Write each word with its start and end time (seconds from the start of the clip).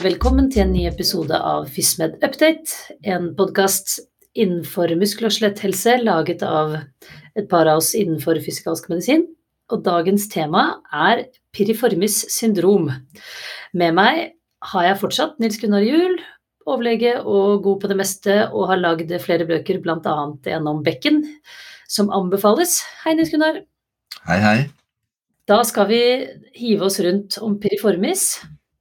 velkommen 0.00 0.46
til 0.48 0.62
en 0.62 0.70
ny 0.72 0.86
episode 0.88 1.36
av 1.36 1.66
FysMed 1.68 2.22
Update, 2.24 2.72
en 3.04 3.34
podkast 3.36 3.98
innenfor 4.38 4.94
muskel- 4.96 5.26
og 5.28 5.34
skjeletthelse 5.34 5.98
laget 6.00 6.44
av 6.46 6.78
et 7.36 7.48
par 7.50 7.68
av 7.68 7.82
oss 7.82 7.90
innenfor 7.98 8.38
fysikalsk 8.40 8.88
medisin. 8.88 9.26
Og 9.68 9.82
dagens 9.84 10.24
tema 10.32 10.62
er 10.88 11.26
piriformis 11.52 12.22
syndrom. 12.32 12.88
Med 13.76 13.96
meg 13.98 14.22
har 14.72 14.86
jeg 14.86 15.00
fortsatt 15.02 15.36
Nils 15.42 15.60
Gunnar 15.60 15.84
Juel, 15.84 16.16
overlege 16.64 17.18
og 17.20 17.60
god 17.66 17.82
på 17.82 17.90
det 17.90 17.98
meste, 18.00 18.38
og 18.54 18.70
har 18.70 18.80
lagd 18.80 19.12
flere 19.20 19.44
bøker, 19.48 19.82
bl.a. 19.84 20.14
en 20.54 20.70
om 20.70 20.80
bekken, 20.86 21.26
som 21.88 22.08
anbefales. 22.08 22.78
Hei, 23.04 23.18
Nils 23.18 23.34
Gunnar. 23.34 23.60
Hei, 24.30 24.40
hei. 24.46 24.56
Da 25.50 25.60
skal 25.66 25.90
vi 25.92 26.00
hive 26.56 26.88
oss 26.88 27.00
rundt 27.04 27.36
om 27.44 27.60
piriformis. 27.60 28.30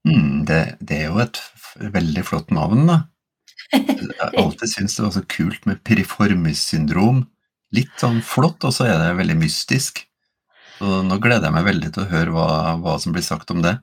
Mm, 0.07 0.45
det, 0.47 0.59
det, 0.79 1.01
er 1.03 1.09
jo 1.09 1.19
et 1.23 1.39
veldig 1.95 2.23
flott 2.27 2.53
navn, 2.55 2.85
da. 2.89 2.99
Jeg 3.73 4.15
har 4.19 4.37
alltid 4.43 4.71
syntes 4.71 4.95
det 4.97 5.05
var 5.05 5.15
så 5.17 5.25
kult 5.29 5.67
med 5.69 5.83
piriformis 5.85 6.63
syndrom. 6.71 7.25
Litt 7.75 7.93
sånn 8.01 8.23
flott, 8.25 8.63
og 8.65 8.73
så 8.73 8.87
er 8.89 8.97
det 9.01 9.17
veldig 9.19 9.37
mystisk. 9.43 10.01
Så 10.79 11.03
nå 11.05 11.19
gleder 11.21 11.49
jeg 11.49 11.57
meg 11.57 11.67
veldig 11.67 11.91
til 11.93 12.05
å 12.05 12.09
høre 12.09 12.33
hva, 12.33 12.49
hva 12.81 12.95
som 13.01 13.13
blir 13.13 13.25
sagt 13.25 13.51
om 13.53 13.61
det. 13.65 13.75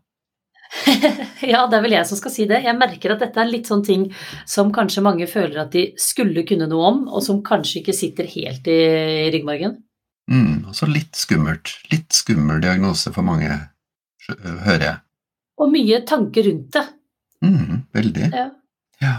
ja, 1.53 1.61
det 1.71 1.79
er 1.79 1.85
vel 1.85 1.95
jeg 1.95 2.09
som 2.09 2.19
skal 2.19 2.33
si 2.35 2.49
det. 2.51 2.65
Jeg 2.65 2.79
merker 2.81 3.15
at 3.15 3.23
dette 3.23 3.43
er 3.43 3.51
litt 3.51 3.69
sånn 3.71 3.85
ting 3.87 4.09
som 4.49 4.73
kanskje 4.75 5.05
mange 5.07 5.29
føler 5.31 5.63
at 5.63 5.77
de 5.77 5.91
skulle 6.01 6.47
kunne 6.49 6.67
noe 6.73 6.91
om, 6.91 7.03
og 7.07 7.23
som 7.23 7.45
kanskje 7.47 7.83
ikke 7.85 7.95
sitter 7.97 8.31
helt 8.33 8.67
i 8.73 8.81
ryggmargen. 9.35 9.77
Mm, 10.33 10.67
også 10.73 10.89
litt 10.91 11.15
skummelt. 11.15 11.77
Litt 11.93 12.17
skummel 12.17 12.65
diagnose 12.65 13.13
for 13.15 13.27
mange, 13.29 13.61
hører 14.27 14.89
jeg 14.89 15.06
og 15.57 15.73
mye 15.73 16.03
tanker 16.09 16.47
rundt 16.51 16.77
det. 16.77 16.85
Mm, 17.45 17.83
veldig. 17.97 18.31
Ja. 18.33 18.47
ja. 19.03 19.17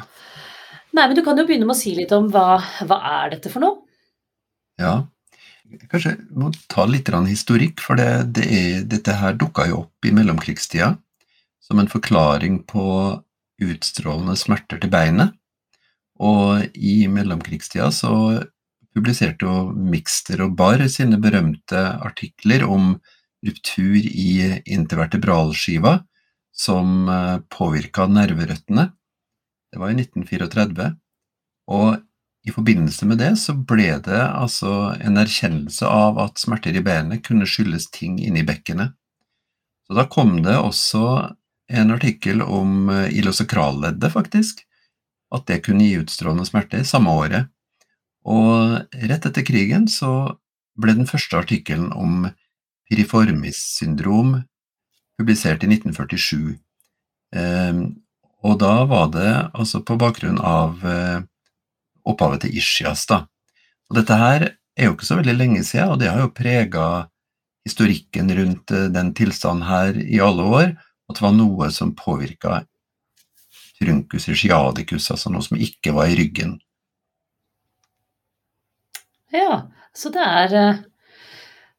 Nei, 0.94 1.04
men 1.04 1.16
du 1.18 1.24
kan 1.26 1.38
jo 1.38 1.46
begynne 1.48 1.68
med 1.70 1.76
å 1.76 1.80
si 1.80 1.94
litt 1.98 2.14
om 2.16 2.30
hva, 2.34 2.58
hva 2.88 2.98
er 3.22 3.36
dette 3.36 3.52
for 3.54 3.64
noe? 3.64 3.84
Ja, 4.78 5.08
kanskje 5.92 6.16
må 6.38 6.52
ta 6.72 6.86
litt 6.88 7.10
historikk, 7.28 7.82
for 7.84 8.00
det, 8.00 8.10
det 8.38 8.46
er, 8.46 8.84
dette 8.86 9.18
her 9.20 9.38
dukka 9.38 9.68
jo 9.70 9.84
opp 9.86 10.06
i 10.06 10.14
mellomkrigstida 10.16 10.94
som 11.68 11.82
en 11.82 11.92
forklaring 11.92 12.62
på 12.70 12.86
utstrålende 13.64 14.38
smerter 14.40 14.80
til 14.80 14.92
beinet. 14.94 15.34
Og 16.18 16.64
i 16.74 17.08
mellomkrigstida 17.12 17.90
så 17.94 18.14
publiserte 18.96 19.46
jo 19.46 19.74
Mixter 19.76 20.42
og 20.46 20.56
Barr 20.58 20.86
sine 20.90 21.20
berømte 21.22 21.84
artikler 22.06 22.66
om 22.66 22.96
ruptur 23.46 23.98
i 24.00 24.62
intervertebralskiva, 24.66 26.00
som 26.58 27.10
eh, 27.10 27.38
påvirka 27.54 28.08
nerverøttene. 28.10 28.90
Det 29.72 29.80
var 29.82 29.94
i 29.94 30.00
1934. 30.02 30.92
Og 31.68 31.98
i 32.48 32.54
forbindelse 32.56 33.08
med 33.10 33.20
det 33.20 33.34
så 33.42 33.54
ble 33.54 33.90
det 34.06 34.22
altså 34.24 34.94
en 35.04 35.20
erkjennelse 35.20 35.88
av 35.88 36.20
at 36.24 36.40
smerter 36.40 36.78
i 36.80 36.84
benet 36.84 37.26
kunne 37.26 37.48
skyldes 37.50 37.90
ting 37.92 38.18
inni 38.24 38.46
bekkenet. 38.48 38.96
Så 39.88 39.96
da 39.98 40.08
kom 40.12 40.40
det 40.44 40.56
også 40.58 41.04
en 41.68 41.92
artikkel 41.92 42.42
om 42.42 42.90
eh, 42.90 43.12
ilosakralleddet, 43.20 44.12
faktisk. 44.14 44.64
At 45.36 45.48
det 45.48 45.64
kunne 45.66 45.84
gi 45.84 46.00
utstrålende 46.00 46.48
smerte 46.48 46.84
samme 46.88 47.12
året. 47.12 47.52
Og 48.28 48.80
rett 49.08 49.26
etter 49.28 49.46
krigen 49.48 49.88
så 49.92 50.38
ble 50.80 50.96
den 50.98 51.10
første 51.10 51.40
artikkelen 51.40 51.92
om 51.96 52.28
piriformis 52.88 53.60
syndrom 53.78 54.38
publisert 55.18 55.64
i 55.64 55.70
1947. 55.72 56.58
Ehm, 57.36 57.82
og 58.46 58.60
da 58.62 58.86
var 58.88 59.10
det 59.14 59.32
altså 59.58 59.82
på 59.86 59.98
bakgrunn 60.00 60.40
av 60.40 60.86
eh, 60.86 61.20
opphavet 62.08 62.46
til 62.46 62.58
Ischias, 62.62 63.06
da. 63.10 63.26
Og 63.90 64.00
dette 64.00 64.18
her 64.20 64.50
er 64.78 64.90
jo 64.90 64.96
ikke 64.96 65.08
så 65.10 65.18
veldig 65.20 65.36
lenge 65.36 65.64
siden, 65.66 65.96
og 65.96 66.02
det 66.02 66.12
har 66.12 66.22
jo 66.22 66.34
prega 66.36 66.88
historikken 67.68 68.32
rundt 68.38 68.72
eh, 68.72 68.90
den 68.94 69.14
tilstanden 69.18 69.68
her 69.68 69.98
i 69.98 70.22
alle 70.24 70.46
år, 70.46 70.74
at 71.08 71.18
det 71.18 71.24
var 71.24 71.36
noe 71.36 71.72
som 71.74 71.96
påvirka 71.98 72.62
truncus 73.78 74.28
regiadicus, 74.30 75.10
altså 75.14 75.32
noe 75.32 75.46
som 75.46 75.60
ikke 75.62 75.94
var 75.96 76.12
i 76.12 76.18
ryggen. 76.20 76.58
Ja, 79.34 79.68
så 79.96 80.12
det 80.14 80.24
er 80.24 80.56
eh, 80.62 80.84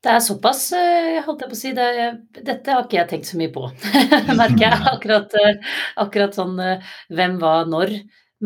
det 0.04 0.12
er 0.14 0.20
såpass, 0.22 0.60
eh, 0.78 1.19
holdt 1.26 1.42
jeg 1.42 1.50
på 1.50 1.56
å 1.56 1.59
si. 1.59 1.72
Det, 1.75 1.88
dette 2.38 2.75
har 2.75 2.84
ikke 2.84 3.00
jeg 3.00 3.10
tenkt 3.10 3.28
så 3.32 3.38
mye 3.41 3.50
på, 3.54 3.64
merker 4.41 4.64
jeg. 4.69 4.78
Akkurat, 4.94 5.34
eh, 5.41 5.75
akkurat 5.98 6.38
sånn 6.38 6.54
eh, 6.62 6.92
hvem, 7.10 7.38
hva, 7.42 7.54
når. 7.66 7.97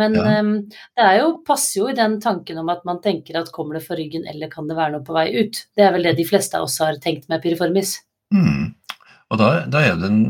Men 0.01 0.17
ja. 0.17 0.39
um, 0.41 0.55
det 0.97 1.05
er 1.05 1.19
jo, 1.19 1.27
passer 1.45 1.83
jo 1.83 1.91
i 1.91 1.97
den 1.99 2.17
tanken 2.25 2.63
om 2.63 2.71
at 2.73 2.87
man 2.89 3.03
tenker 3.05 3.37
at 3.37 3.51
kommer 3.53 3.77
det 3.77 3.85
for 3.85 4.01
ryggen, 4.01 4.25
eller 4.31 4.49
kan 4.49 4.71
det 4.71 4.79
være 4.79 4.95
noe 4.95 5.05
på 5.05 5.13
vei 5.13 5.27
ut? 5.37 5.61
Det 5.77 5.85
er 5.85 5.93
vel 5.93 6.09
det 6.09 6.15
de 6.23 6.25
fleste 6.25 6.57
av 6.57 6.65
oss 6.65 6.79
har 6.81 6.97
tenkt 7.03 7.29
med 7.29 7.43
piriformis. 7.45 7.99
Mm. 8.33 8.73
Og 9.29 9.41
da, 9.41 9.51
da 9.69 9.85
er 9.85 10.01
den, 10.01 10.23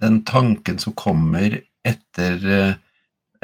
den, 0.00 0.22
tanken 0.24 0.80
som 0.80 0.96
kommer 0.96 1.60
etter, 1.84 2.40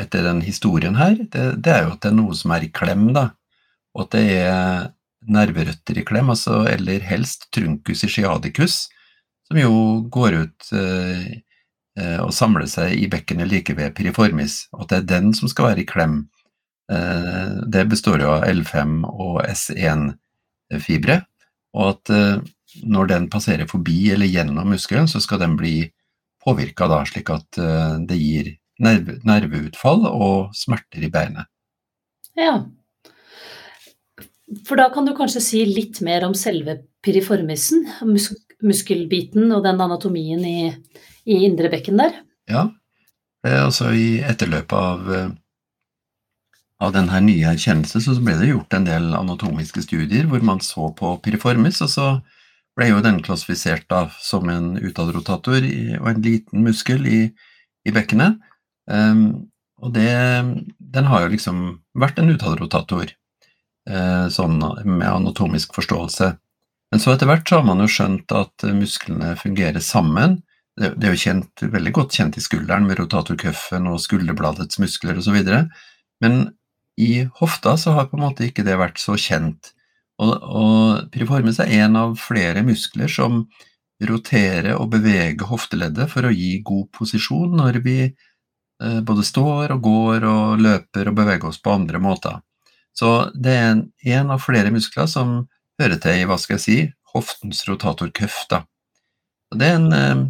etter 0.01 0.25
den 0.25 0.41
historien 0.49 0.97
her, 0.97 1.19
det, 1.21 1.45
det, 1.61 1.77
er 1.77 1.85
jo 1.85 1.93
at 1.93 2.01
det 2.01 2.15
er 2.15 2.17
noe 2.23 2.41
som 2.41 2.57
er 2.57 2.65
i 2.65 2.73
klem, 2.73 3.11
da. 3.13 3.29
Og 3.93 4.07
at 4.07 4.17
det 4.17 4.25
er 4.41 4.89
nerverøtter 5.31 5.99
i 6.01 6.05
klem, 6.07 6.31
altså, 6.33 6.63
eller 6.69 7.05
helst 7.05 7.49
truncus 7.55 8.05
ischiadicus, 8.07 8.85
som 9.49 9.61
jo 9.61 9.75
går 10.13 10.39
ut 10.43 10.71
eh, 10.77 11.27
eh, 12.01 12.19
og 12.23 12.33
samler 12.35 12.69
seg 12.71 12.97
i 12.97 13.09
bekkenet 13.13 13.51
like 13.51 13.77
ved 13.77 13.95
piriformis, 13.97 14.65
og 14.73 14.85
at 14.85 14.93
det 14.93 15.01
er 15.01 15.11
den 15.15 15.35
som 15.37 15.51
skal 15.53 15.71
være 15.71 15.85
i 15.85 15.89
klem. 15.89 16.25
Eh, 16.93 17.55
det 17.73 17.87
består 17.93 18.25
jo 18.25 18.35
av 18.37 18.49
L5 18.49 19.01
og 19.09 19.41
S1-fibre, 19.47 21.21
og 21.75 21.91
at 21.95 22.15
eh, 22.15 22.37
når 22.85 23.11
den 23.13 23.29
passerer 23.31 23.69
forbi 23.71 24.11
eller 24.15 24.31
gjennom 24.31 24.73
muskelen, 24.75 25.09
så 25.11 25.21
skal 25.23 25.43
den 25.45 25.57
bli 25.61 25.77
påvirka 26.45 26.89
slik 27.09 27.31
at 27.33 27.59
eh, 27.59 27.97
det 28.09 28.19
gir 28.21 28.55
nerve, 28.83 29.19
nerveutfall 29.25 30.07
og 30.11 30.55
smerter 30.57 31.05
i 31.05 31.11
beinet. 31.13 31.49
Ja, 32.35 32.65
for 34.67 34.77
da 34.77 34.91
kan 34.93 35.07
du 35.07 35.15
kanskje 35.17 35.43
si 35.43 35.63
litt 35.69 36.01
mer 36.05 36.27
om 36.27 36.35
selve 36.37 36.79
piriformisen, 37.05 37.87
mus 38.09 38.33
muskelbiten 38.65 39.51
og 39.53 39.65
den 39.67 39.81
anatomien 39.83 40.41
i, 40.49 40.71
i 41.29 41.41
indre 41.45 41.69
bekken 41.73 41.99
der? 42.01 42.15
Ja, 42.49 42.69
altså 43.45 43.91
i 43.93 44.23
etterløpet 44.25 44.77
av, 44.79 45.11
eh, 45.13 45.33
av 46.81 46.95
denne 46.95 47.21
nye 47.27 47.51
erkjennelse 47.51 48.01
så 48.07 48.15
ble 48.25 48.39
det 48.41 48.49
gjort 48.53 48.77
en 48.77 48.87
del 48.89 49.11
anatomiske 49.19 49.85
studier 49.85 50.31
hvor 50.31 50.45
man 50.47 50.63
så 50.65 50.89
på 50.97 51.13
piriformis, 51.25 51.83
og 51.85 51.93
så 51.93 52.07
ble 52.79 52.89
jo 52.89 53.03
den 53.05 53.21
klassifisert 53.27 53.85
da 53.93 54.07
som 54.23 54.49
en 54.49 54.79
utadrotator 54.81 55.61
og 56.01 56.09
en 56.11 56.25
liten 56.25 56.65
muskel 56.65 57.05
i, 57.07 57.21
i 57.85 57.93
bekkenet. 57.95 58.41
Um, 58.89 59.51
og 59.85 59.93
det, 59.95 60.09
den 60.79 61.11
har 61.11 61.27
jo 61.27 61.35
liksom 61.35 61.61
vært 62.01 62.19
en 62.21 62.33
utadrotator 62.33 63.13
Eh, 63.13 63.24
sånn 63.85 64.63
med 64.87 65.05
anatomisk 65.05 65.75
forståelse. 65.77 66.31
Men 66.95 67.03
så 67.03 67.13
etter 67.13 67.29
hvert 67.29 67.49
så 67.49 67.59
har 67.59 67.67
man 67.69 67.83
jo 67.83 67.89
skjønt 67.91 68.33
at 68.33 68.65
musklene 68.73 69.35
fungerer 69.37 69.83
sammen. 69.85 70.39
Det, 70.79 70.93
er 71.03 71.13
jo 71.13 71.21
kjent, 71.21 71.65
veldig 71.75 71.93
godt 71.95 72.17
kjent 72.17 72.39
i 72.39 72.43
skulderen 72.43 72.87
med 72.89 72.99
rotatorcuffen 73.01 73.89
og 73.91 74.01
skulderbladets 74.03 74.81
muskler 74.83 75.19
osv. 75.21 75.37
Men 76.25 76.39
i 76.97 77.27
hofta 77.41 77.77
så 77.77 77.97
har 77.97 78.09
på 78.11 78.19
en 78.19 78.25
måte 78.25 78.47
ikke 78.47 78.65
det 78.67 78.79
vært 78.79 79.03
så 79.03 79.19
kjent. 79.19 79.73
Og, 80.23 80.33
og 80.33 81.11
piriformis 81.15 81.59
er 81.63 81.73
en 81.83 81.99
av 81.99 82.15
flere 82.21 82.63
muskler 82.67 83.11
som 83.11 83.43
roterer 84.05 84.75
og 84.77 84.91
beveger 84.95 85.51
hofteleddet 85.51 86.11
for 86.11 86.27
å 86.27 86.35
gi 86.35 86.61
god 86.67 86.91
posisjon 86.95 87.55
når 87.59 87.81
vi 87.85 87.99
eh, 88.07 89.01
både 89.07 89.27
står 89.27 89.75
og 89.75 89.83
går 89.83 90.27
og 90.31 90.63
løper 90.63 91.11
og 91.11 91.19
beveger 91.19 91.51
oss 91.51 91.63
på 91.63 91.75
andre 91.75 92.03
måter. 92.03 92.39
Så 92.95 93.11
det 93.35 93.55
er 93.55 93.71
en, 93.73 93.85
en 94.07 94.33
av 94.35 94.43
flere 94.45 94.71
muskler 94.75 95.09
som 95.11 95.45
hører 95.83 95.99
til 96.03 96.23
i, 96.23 96.27
hva 96.29 96.39
skal 96.39 96.57
jeg 96.57 96.65
si, 96.65 96.79
hoftens 97.15 97.65
rotatorcuff. 97.69 98.45
Det 99.55 99.67
er 99.67 99.79
en 99.79 99.89
eh, 99.95 100.27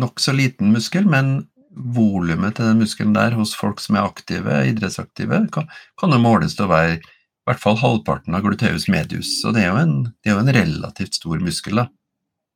nokså 0.00 0.34
liten 0.36 0.72
muskel, 0.74 1.08
men 1.08 1.44
volumet 1.74 2.56
til 2.56 2.70
den 2.70 2.80
muskelen 2.84 3.16
der 3.16 3.34
hos 3.36 3.54
folk 3.58 3.82
som 3.82 3.98
er 3.98 4.06
aktive, 4.06 4.62
idrettsaktive, 4.70 5.44
kan, 5.52 5.68
kan 6.00 6.14
jo 6.14 6.22
måles 6.22 6.56
til 6.56 6.68
å 6.68 6.72
være 6.72 6.98
i 7.00 7.50
hvert 7.50 7.60
fall 7.60 7.76
halvparten 7.76 8.36
av 8.36 8.44
gluteus 8.46 8.86
medius. 8.88 9.34
Så 9.42 9.52
det 9.52 9.64
er 9.64 9.72
jo 9.72 9.80
en, 9.82 9.96
er 10.24 10.32
jo 10.32 10.40
en 10.40 10.54
relativt 10.56 11.18
stor 11.18 11.42
muskel, 11.44 11.82
da. 11.82 11.88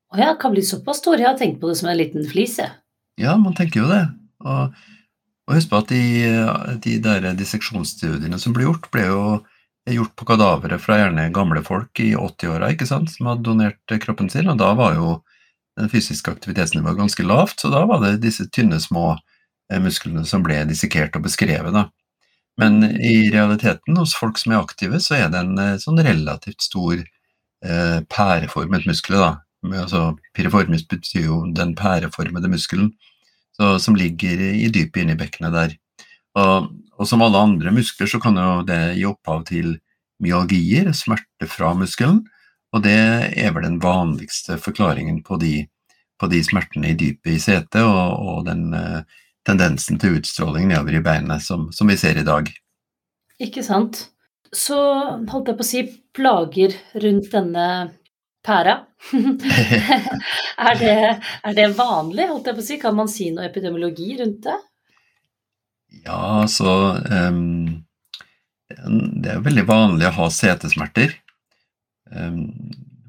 Å 0.09 0.21
ja, 0.23 0.29
kan 0.41 0.55
bli 0.55 0.63
såpass 0.65 1.03
stor. 1.03 1.21
Jeg 1.21 1.29
har 1.29 1.37
tenkt 1.37 1.59
på 1.61 1.69
det 1.69 1.77
som 1.83 1.91
en 1.91 1.99
liten 1.99 2.25
flise. 2.25 2.71
Ja, 3.21 3.35
man 3.37 3.57
tenker 3.59 3.83
jo 3.83 3.91
det. 3.91 4.07
Og 4.41 4.79
og 5.49 5.56
husk 5.56 5.71
på 5.71 5.81
at 5.81 5.93
de, 5.93 6.99
de 7.00 7.33
disseksjonsstudiene 7.39 8.39
som 8.41 8.53
ble 8.56 8.67
gjort, 8.67 8.91
ble 8.93 9.06
jo 9.09 9.23
gjort 9.89 10.12
på 10.21 10.27
kadavere 10.29 10.77
fra 10.83 10.99
gjerne 11.00 11.31
gamle 11.33 11.62
folk 11.65 12.00
i 12.05 12.11
80-åra 12.12 12.69
som 12.85 13.31
hadde 13.31 13.47
donert 13.47 13.97
kroppen 14.03 14.29
sin, 14.29 14.50
og 14.53 14.59
da 14.61 14.75
var 14.77 14.99
jo 14.99 15.15
den 15.79 15.89
fysiske 15.89 16.31
aktivitetsnivået 16.35 16.99
ganske 16.99 17.25
lavt, 17.25 17.61
så 17.61 17.71
da 17.73 17.87
var 17.89 18.03
det 18.05 18.19
disse 18.21 18.49
tynne, 18.53 18.81
små 18.83 19.15
musklene 19.81 20.25
som 20.29 20.45
ble 20.45 20.62
dissekert 20.69 21.17
og 21.17 21.25
beskrevet. 21.25 21.73
Da. 21.73 21.87
Men 22.61 22.83
i 22.85 23.31
realiteten, 23.33 23.97
hos 23.97 24.17
folk 24.19 24.41
som 24.41 24.53
er 24.53 24.62
aktive, 24.62 25.00
så 25.00 25.17
er 25.19 25.33
det 25.33 25.45
en 25.45 25.81
sånn 25.81 26.00
relativt 26.05 26.65
stor 26.65 26.97
eh, 26.99 27.99
pæreformet 28.11 28.89
muskel. 28.89 29.21
Da. 29.21 29.31
Altså, 29.71 30.11
piriformis 30.37 30.87
betyr 30.89 31.29
jo 31.29 31.43
den 31.55 31.77
pæreformede 31.79 32.50
muskelen 32.53 32.93
så, 33.59 33.79
som 33.83 33.97
ligger 33.99 34.41
i 34.55 34.69
dypet 34.73 35.03
inni 35.03 35.19
bekkenet 35.19 35.55
der. 35.55 35.77
Og, 36.39 36.71
og, 36.95 37.05
som 37.09 37.23
alle 37.25 37.41
andre 37.43 37.73
muskler 37.75 38.11
så 38.11 38.21
kan 38.23 38.39
jo 38.39 38.63
det 38.67 38.81
gi 38.99 39.07
opphav 39.09 39.45
til 39.49 39.77
myalgier, 40.23 40.93
smerte 40.95 41.49
fra 41.51 41.73
muskelen, 41.79 42.23
og 42.75 42.85
det 42.85 42.99
er 43.39 43.55
vel 43.55 43.65
den 43.65 43.81
vanligste 43.83 44.59
forklaringen 44.61 45.23
på 45.27 45.39
de, 45.41 45.63
på 46.21 46.29
de 46.31 46.43
smertene 46.45 46.93
i 46.93 46.99
dypet 46.99 47.33
i 47.35 47.41
setet 47.43 47.81
og, 47.81 48.19
og 48.19 48.45
den 48.49 48.75
uh, 48.77 49.07
tendensen 49.49 49.99
til 50.01 50.19
utstråling 50.19 50.69
nedover 50.69 50.99
i 50.99 51.05
beinet 51.05 51.45
som, 51.45 51.69
som 51.73 51.89
vi 51.89 51.97
ser 51.97 52.21
i 52.21 52.27
dag. 52.27 52.51
Ikke 53.41 53.65
sant. 53.65 54.09
Så 54.55 54.77
holdt 55.29 55.51
jeg 55.51 55.59
på 55.59 55.65
å 55.65 55.69
si 55.69 55.83
plager 56.17 56.77
rundt 57.03 57.31
denne 57.33 57.67
pæra. 58.49 58.79
er, 59.12 60.81
det, 60.81 60.97
er, 60.97 61.55
det, 61.55 61.69
vanlig, 61.79 62.27
holdt 62.33 62.50
jeg 62.50 62.56
på 62.56 62.65
å 62.65 62.69
si? 62.71 62.81
Kan 62.83 62.97
man 62.99 63.12
si 63.12 63.29
noe 63.35 63.47
epidemiologi 63.49 64.17
rundt 64.23 64.49
det? 64.49 64.56
Ja, 66.05 66.45
så 66.50 66.73
um, 66.99 67.85
Det 68.69 69.33
er 69.33 69.45
veldig 69.45 69.65
vanlig 69.69 70.09
å 70.09 70.17
ha 70.19 70.29
setesmerter. 70.33 71.15
Um, 72.11 72.43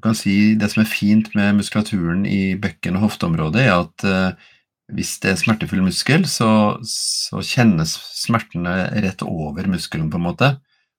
kan 0.04 0.16
si 0.16 0.54
Det 0.60 0.70
som 0.72 0.84
er 0.84 0.88
fint 0.88 1.28
med 1.36 1.58
muskulaturen 1.58 2.24
i 2.28 2.54
bekken- 2.60 2.96
og 3.00 3.08
hofteområdet, 3.08 3.66
er 3.66 3.74
at 3.80 4.06
uh, 4.06 4.48
hvis 4.94 5.18
det 5.22 5.32
er 5.32 5.38
smertefull 5.38 5.84
muskel, 5.84 6.24
så, 6.26 6.78
så, 6.86 7.42
kjennes 7.46 7.92
smertene 8.16 8.90
rett 9.04 9.22
over 9.22 9.68
muskelen, 9.70 10.08
på 10.10 10.18
en 10.18 10.26
måte. 10.26 10.48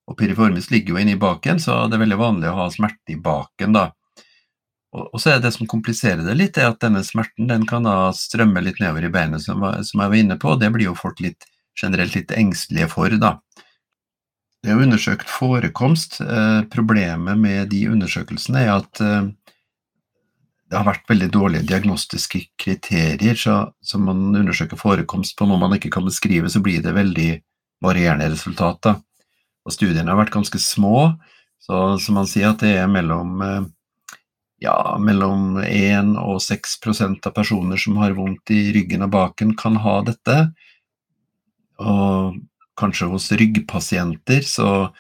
Og 0.10 0.18
piriformis 0.20 0.70
ligger 0.72 0.96
jo 0.96 1.02
inne 1.02 1.16
i 1.16 1.20
baken, 1.20 1.60
så 1.60 1.86
det 1.90 1.98
er 1.98 2.06
veldig 2.06 2.20
vanlig 2.20 2.52
å 2.52 2.58
ha 2.62 2.70
smerte 2.74 3.16
i 3.16 3.20
baken, 3.20 3.76
da. 3.76 3.90
Og, 4.92 5.16
så 5.24 5.32
er 5.32 5.44
det 5.44 5.54
som 5.56 5.70
kompliserer 5.72 6.24
det 6.26 6.36
litt, 6.36 6.58
er 6.60 6.74
at 6.74 6.82
denne 6.84 7.04
smerten 7.08 7.48
den 7.48 7.64
kan 7.68 7.88
da 7.88 8.12
strømme 8.16 8.64
litt 8.64 8.82
nedover 8.82 9.08
i 9.08 9.12
beinet, 9.14 9.44
som, 9.46 9.64
jeg 9.64 9.98
var 9.98 10.18
inne 10.18 10.36
på, 10.40 10.52
og 10.52 10.60
det 10.60 10.72
blir 10.74 10.90
jo 10.90 10.98
folk 11.00 11.22
litt, 11.24 11.48
generelt 11.80 12.18
litt 12.18 12.34
engstelige 12.36 12.90
for, 12.92 13.16
da. 13.22 13.38
Det 14.62 14.70
er 14.70 14.82
undersøkt 14.84 15.30
forekomst. 15.32 16.20
Eh, 16.22 16.60
problemet 16.70 17.40
med 17.40 17.72
de 17.72 17.86
undersøkelsene 17.90 18.66
er 18.68 18.74
at 18.76 19.00
eh, 19.02 19.32
det 20.72 20.78
har 20.78 20.86
vært 20.88 21.08
veldig 21.10 21.30
dårlige 21.34 21.68
diagnostiske 21.72 22.44
kriterier, 22.60 23.40
så, 23.40 23.56
så 23.82 24.00
man 24.00 24.30
undersøker 24.36 24.80
forekomst 24.80 25.36
på 25.40 25.48
noe 25.50 25.60
man 25.60 25.74
ikke 25.76 25.92
kan 25.96 26.06
beskrive, 26.08 26.52
så 26.52 26.62
blir 26.64 26.84
det 26.84 26.94
veldig 26.96 27.32
varierende 27.84 28.30
resultat. 28.36 28.84
Da. 28.86 28.94
Og 29.66 29.76
studiene 29.76 30.12
har 30.12 30.20
vært 30.20 30.36
ganske 30.36 30.62
små, 30.62 31.10
så, 31.62 31.98
så 32.00 32.16
man 32.16 32.30
sier 32.30 32.54
at 32.54 32.62
det 32.64 32.76
er 32.84 32.92
mellom 32.92 33.42
eh, 33.48 33.62
ja, 34.62 34.98
mellom 35.02 35.58
1 35.64 36.14
og 36.22 36.38
6% 36.44 37.26
av 37.28 37.34
personer 37.34 37.82
som 37.82 37.98
har 37.98 38.14
vondt 38.18 38.54
i 38.54 38.68
ryggen 38.76 39.02
og 39.08 39.14
baken, 39.16 39.56
kan 39.58 39.80
ha 39.82 39.96
dette. 40.06 40.36
Og 41.82 42.38
kanskje 42.78 43.10
hos 43.10 43.32
ryggpasienter 43.34 44.46
så, 44.46 44.92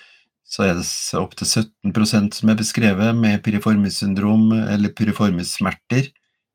så 0.45 0.65
er 0.65 0.79
det 0.79 0.85
opptil 1.19 1.47
17% 1.47 2.39
som 2.39 2.51
er 2.51 2.57
beskrevet 2.57 3.17
med 3.17 3.41
piriformis-syndrom 3.45 4.49
eller 4.63 4.93
piriformis-smerter 4.97 6.09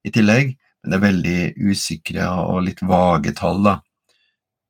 i 0.06 0.14
tillegg. 0.14 0.56
Men 0.82 0.92
det 0.92 0.98
er 0.98 1.06
veldig 1.06 1.40
usikre 1.70 2.26
og 2.42 2.64
litt 2.66 2.82
vage 2.86 3.34
tall, 3.38 3.62
da. 3.66 3.76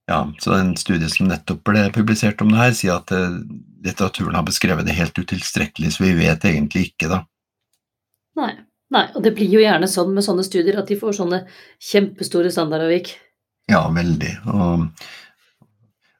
Ja, 0.06 0.20
så 0.38 0.54
en 0.54 0.76
studie 0.78 1.08
som 1.10 1.26
nettopp 1.26 1.64
ble 1.66 1.88
publisert 1.94 2.44
om 2.44 2.52
det 2.52 2.60
her, 2.60 2.76
sier 2.78 3.00
at 3.00 3.10
eh, 3.16 3.40
litteraturen 3.82 4.36
har 4.38 4.44
beskrevet 4.46 4.86
det 4.86 4.94
helt 4.94 5.18
utilstrekkelig, 5.18 5.90
så 5.96 6.04
vi 6.04 6.12
vet 6.20 6.46
egentlig 6.46 6.92
ikke, 6.92 7.10
da. 7.10 7.24
Nei. 8.36 8.52
Nei. 8.94 9.06
Og 9.16 9.22
det 9.24 9.34
blir 9.36 9.50
jo 9.50 9.62
gjerne 9.62 9.88
sånn 9.90 10.14
med 10.14 10.24
sånne 10.26 10.44
studier 10.46 10.78
at 10.80 10.90
de 10.90 10.98
får 10.98 11.18
sånne 11.18 11.42
kjempestore 11.82 12.52
standardavvik. 12.54 13.14
Ja, 13.70 13.82
veldig. 13.90 14.32
Og, 14.52 14.86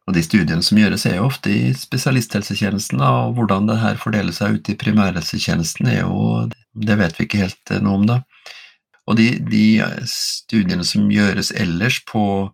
og, 0.07 0.15
de 0.17 0.25
studiene 0.27 0.65
som 0.67 0.81
gjøres, 0.81 1.07
er 1.07 1.21
jo 1.21 1.29
ofte 1.29 1.53
i 1.53 1.71
spesialisthelsetjenesten. 1.79 3.03
Og 3.07 3.39
hvordan 3.39 3.71
det 3.71 3.79
her 3.83 4.01
fordeler 4.03 4.35
seg 4.35 4.59
ut 4.59 4.73
i 4.73 4.79
primærhelsetjenesten, 4.81 5.93
er 5.93 6.03
jo 6.05 6.49
Det 6.77 6.99
vet 6.99 7.17
vi 7.17 7.25
ikke 7.25 7.45
helt 7.47 7.71
eh, 7.73 7.81
noe 7.81 8.01
om, 8.01 8.03
da. 8.11 8.21
Og 9.07 9.17
de, 9.17 9.31
de 9.49 9.81
studiene 10.11 10.85
som 10.85 11.07
gjøres 11.09 11.53
ellers 11.55 12.01
på, 12.11 12.51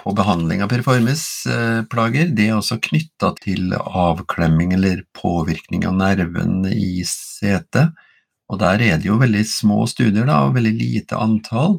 på 0.00 0.14
behandling 0.16 0.64
av 0.64 0.70
piriformis-plager, 0.72 2.32
det 2.32 2.48
er 2.48 2.56
også 2.56 2.80
knytta 2.82 3.34
til 3.44 3.76
avklemming 3.76 4.72
eller 4.78 5.04
påvirkning 5.14 5.84
av 5.86 5.98
nerven 6.00 6.64
i 6.72 7.04
setet 7.06 7.92
og 8.50 8.58
der 8.58 8.82
er 8.82 8.98
det 8.98 9.06
jo 9.06 9.18
veldig 9.20 9.44
små 9.46 9.84
studier, 9.86 10.26
da, 10.26 10.40
og 10.46 10.56
veldig 10.56 10.72
lite 10.74 11.18
antall. 11.18 11.78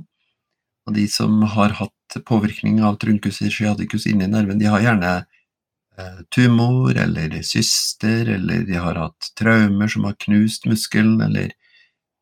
Og 0.87 0.95
de 0.95 1.03
som 1.11 1.41
har 1.53 1.75
hatt 1.81 2.21
påvirkning 2.27 2.79
av 2.83 2.97
truncus 3.01 3.41
sciaticus 3.43 4.07
inni 4.07 4.27
nerven, 4.27 4.59
de 4.59 4.69
har 4.71 4.83
gjerne 4.83 5.11
eh, 5.19 6.21
tumor 6.31 6.95
eller 6.97 7.35
syster, 7.43 8.29
eller 8.37 8.63
de 8.67 8.79
har 8.79 8.99
hatt 8.99 9.33
traumer 9.39 9.91
som 9.91 10.07
har 10.07 10.15
knust 10.23 10.67
muskelen, 10.69 11.19
eller 11.27 11.51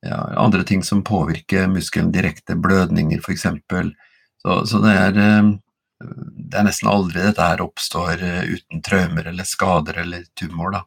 ja, 0.05 0.17
andre 0.39 0.63
ting 0.63 0.83
som 0.83 1.03
påvirker 1.05 1.69
muskelen 1.69 2.11
direkte, 2.11 2.57
blødninger 2.57 3.21
f.eks. 3.21 3.45
Så, 4.41 4.65
så 4.65 4.81
det, 4.81 4.95
er, 4.95 5.21
eh, 5.21 5.51
det 6.49 6.57
er 6.57 6.67
nesten 6.67 6.89
aldri 6.89 7.21
dette 7.21 7.51
her 7.51 7.61
oppstår 7.61 8.25
eh, 8.25 8.55
uten 8.55 8.81
traumer 8.81 9.29
eller 9.29 9.45
skader 9.45 10.01
eller 10.05 10.25
tumor, 10.33 10.73
da. 10.73 10.83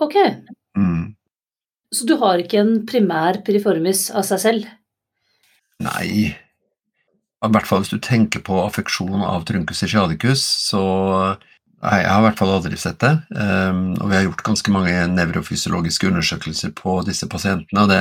Ok. 0.00 0.16
Mm. 0.76 1.15
Så 1.94 2.06
du 2.08 2.16
har 2.20 2.42
ikke 2.42 2.60
en 2.62 2.74
primær 2.88 3.40
piriformis 3.46 4.08
av 4.10 4.26
seg 4.26 4.42
selv? 4.42 4.70
Nei, 5.84 6.32
i 6.32 7.52
hvert 7.52 7.68
fall 7.68 7.84
hvis 7.84 7.92
du 7.92 8.00
tenker 8.02 8.42
på 8.44 8.58
affeksjon 8.64 9.22
av 9.22 9.44
truncus 9.48 9.84
sciaticus, 9.84 10.42
så 10.70 10.82
Nei, 11.84 11.98
jeg 12.00 12.08
har 12.08 12.22
i 12.22 12.24
hvert 12.24 12.38
fall 12.40 12.50
aldri 12.54 12.78
sett 12.80 12.96
det. 13.02 13.12
Um, 13.36 13.82
og 14.00 14.08
vi 14.08 14.16
har 14.16 14.24
gjort 14.24 14.46
ganske 14.46 14.72
mange 14.72 14.94
nevrofysiologiske 15.12 16.08
undersøkelser 16.08 16.72
på 16.74 16.94
disse 17.06 17.28
pasientene. 17.30 17.82
og 17.84 17.90
det, 17.92 18.00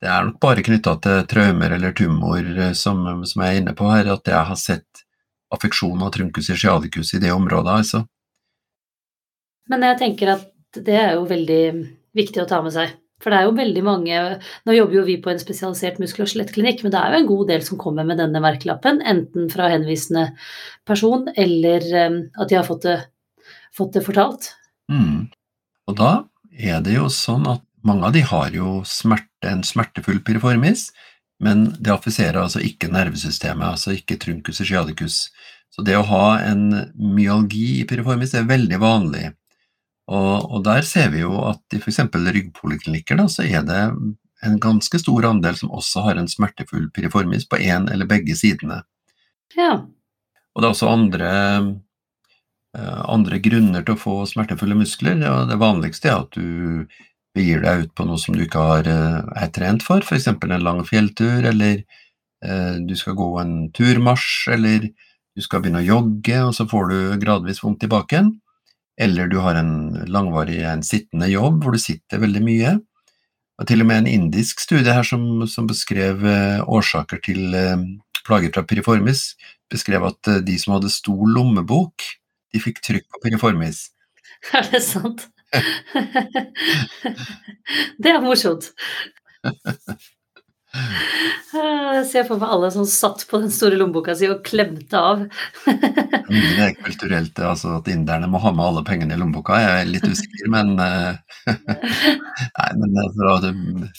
det 0.00 0.08
er 0.08 0.28
nok 0.28 0.38
bare 0.40 0.64
knytta 0.64 0.94
til 1.02 1.26
traumer 1.28 1.74
eller 1.76 1.92
tumor, 1.98 2.38
eh, 2.40 2.72
som, 2.78 3.02
som, 3.26 3.42
jeg 3.42 3.58
er 3.58 3.60
inne 3.60 3.74
på 3.76 3.90
her, 3.90 4.08
at 4.14 4.30
jeg 4.30 4.48
har 4.48 4.58
sett 4.58 5.02
affeksjon 5.52 6.00
av 6.02 6.14
truncus 6.14 6.48
sciaticus 6.54 7.12
i 7.18 7.20
det 7.22 7.34
området, 7.34 7.74
altså. 7.82 8.04
Men 9.70 9.84
jeg 9.90 9.98
tenker 10.00 10.34
at 10.38 10.48
det 10.78 10.96
er 10.96 11.14
jo 11.18 11.26
veldig 11.28 11.62
viktig 12.16 12.42
å 12.42 12.48
ta 12.48 12.62
med 12.64 12.74
seg. 12.74 12.94
For 13.22 13.30
det 13.30 13.38
er 13.38 13.46
jo 13.46 13.54
veldig 13.56 13.82
mange 13.86 14.20
Nå 14.66 14.74
jobber 14.74 14.98
jo 14.98 15.04
vi 15.06 15.18
på 15.22 15.30
en 15.32 15.40
spesialisert 15.40 16.00
muskel- 16.02 16.26
og 16.26 16.32
skjelettklinikk, 16.32 16.82
men 16.82 16.94
det 16.94 17.00
er 17.00 17.14
jo 17.14 17.20
en 17.22 17.30
god 17.30 17.52
del 17.52 17.64
som 17.66 17.80
kommer 17.80 18.06
med 18.08 18.18
denne 18.20 18.42
merkelappen, 18.42 19.00
enten 19.06 19.48
fra 19.52 19.70
henvisende 19.72 20.28
person 20.88 21.28
eller 21.38 21.86
um, 22.08 22.18
at 22.34 22.50
de 22.50 22.58
har 22.58 22.66
fått 22.66 22.88
det, 22.88 22.98
fått 23.76 23.94
det 23.96 24.04
fortalt. 24.06 24.52
Mm. 24.90 25.30
Og 25.90 25.98
da 25.98 26.12
er 26.52 26.82
det 26.84 26.98
jo 26.98 27.08
sånn 27.12 27.46
at 27.50 27.64
mange 27.86 28.06
av 28.06 28.14
de 28.14 28.22
har 28.26 28.52
jo 28.54 28.80
smerte, 28.86 29.48
en 29.48 29.64
smertefull 29.66 30.20
piriformis, 30.26 30.90
men 31.42 31.72
det 31.82 31.90
affiserer 31.90 32.38
altså 32.38 32.62
ikke 32.62 32.92
nervesystemet, 32.92 33.74
altså 33.74 33.96
ikke 33.96 34.20
truncus 34.22 34.62
sciaticus. 34.62 35.24
Så 35.72 35.82
det 35.82 35.96
å 35.98 36.06
ha 36.06 36.26
en 36.44 36.68
myalgi 36.94 37.80
i 37.80 37.86
piriformis 37.88 38.36
er 38.38 38.46
veldig 38.46 38.78
vanlig. 38.82 39.32
Og, 40.10 40.50
og, 40.50 40.58
der 40.66 40.82
ser 40.86 41.12
vi 41.12 41.22
jo 41.22 41.36
at 41.46 41.76
i 41.76 41.78
f.eks. 41.78 42.00
ryggpoliklinikker 42.10 43.20
da, 43.20 43.28
så 43.30 43.46
er 43.46 43.62
det 43.66 43.82
en 44.42 44.58
ganske 44.62 44.98
stor 44.98 45.28
andel 45.28 45.56
som 45.58 45.70
også 45.70 46.02
har 46.08 46.18
en 46.18 46.30
smertefull 46.30 46.88
piriformis 46.94 47.46
på 47.48 47.60
én 47.62 47.86
eller 47.92 48.08
begge 48.10 48.34
sidene. 48.38 48.80
Ja. 49.54 49.84
Og 50.52 50.62
det 50.62 50.66
er 50.66 50.74
også 50.74 50.90
andre, 50.90 51.30
eh, 52.76 53.00
andre 53.06 53.38
grunner 53.44 53.86
til 53.86 53.94
å 53.94 54.02
få 54.02 54.16
smertefulle 54.26 54.76
muskler. 54.76 55.22
og 55.30 55.48
Det 55.48 55.60
vanligste 55.62 56.10
er 56.10 56.18
at 56.18 56.34
du 56.34 56.86
begir 57.34 57.62
deg 57.62 57.86
ut 57.86 57.94
på 57.94 58.04
noe 58.04 58.18
som 58.18 58.34
du 58.34 58.42
ikke 58.44 58.60
har, 58.60 58.88
eh, 58.88 59.22
er 59.44 59.54
trent 59.54 59.82
for, 59.82 60.02
f.eks. 60.02 60.26
en 60.26 60.66
lang 60.66 60.82
fjelltur, 60.84 61.46
eller 61.46 61.84
eh, 62.44 62.76
du 62.82 62.96
skal 62.96 63.14
gå 63.14 63.40
en 63.40 63.70
turmarsj, 63.70 64.50
eller 64.52 64.90
du 65.36 65.40
skal 65.40 65.62
begynne 65.62 65.80
å 65.80 65.86
jogge, 65.86 66.42
og 66.44 66.52
så 66.52 66.68
får 66.68 66.90
du 66.90 67.20
gradvis 67.22 67.62
vondt 67.62 67.84
i 67.84 67.88
baken 67.88 68.42
eller 69.00 69.28
du 69.28 69.38
har 69.42 69.56
en 69.56 69.74
langvarig 70.12 70.60
en 70.68 70.82
sittende 70.84 71.28
jobb 71.30 71.64
hvor 71.64 71.76
du 71.76 71.80
sitter 71.80 72.20
veldig 72.22 72.42
mye. 72.44 72.72
Og 73.60 73.68
til 73.68 73.84
og 73.84 73.88
med 73.88 74.02
en 74.02 74.10
indisk 74.10 74.60
studie 74.60 74.92
her 74.92 75.06
som, 75.06 75.44
som 75.46 75.68
beskrev 75.70 76.24
eh, 76.26 76.62
årsaker 76.66 77.20
til 77.24 77.54
eh, 77.56 77.84
plager 78.26 78.52
fra 78.54 78.64
piriformis, 78.68 79.32
beskrev 79.70 80.04
at 80.08 80.30
eh, 80.30 80.42
de 80.44 80.56
som 80.60 80.76
hadde 80.76 80.92
stor 80.92 81.22
lommebok, 81.36 82.04
de 82.52 82.62
fikk 82.62 82.82
trykk 82.84 83.06
på 83.08 83.22
piriformis. 83.26 83.86
Er 84.56 84.66
det 84.72 84.82
sant? 84.82 85.28
det 88.02 88.10
er 88.10 88.24
morsomt. 88.24 88.72
Jeg 90.72 92.04
ser 92.08 92.24
for 92.24 92.40
meg 92.40 92.48
alle 92.54 92.70
som 92.72 92.86
satt 92.88 93.26
på 93.28 93.42
den 93.42 93.50
store 93.52 93.76
lommeboka 93.76 94.14
si 94.16 94.28
og 94.32 94.40
klemte 94.46 94.96
av. 94.96 95.26
Det 95.66 96.42
er 96.64 96.72
kulturelt, 96.78 97.36
altså 97.44 97.74
at 97.76 97.90
inderne 97.92 98.30
må 98.32 98.40
ha 98.40 98.54
med 98.56 98.64
alle 98.64 98.84
pengene 98.86 99.12
i 99.12 99.20
lommeboka, 99.20 99.58
jeg 99.60 99.82
er 99.82 99.90
litt 99.90 100.06
usikker, 100.08 100.48
men 100.54 100.72
eh, 100.80 101.18
Nei, 101.52 102.70
men 102.80 102.96
eh, 103.02 103.10
fra, 103.18 103.34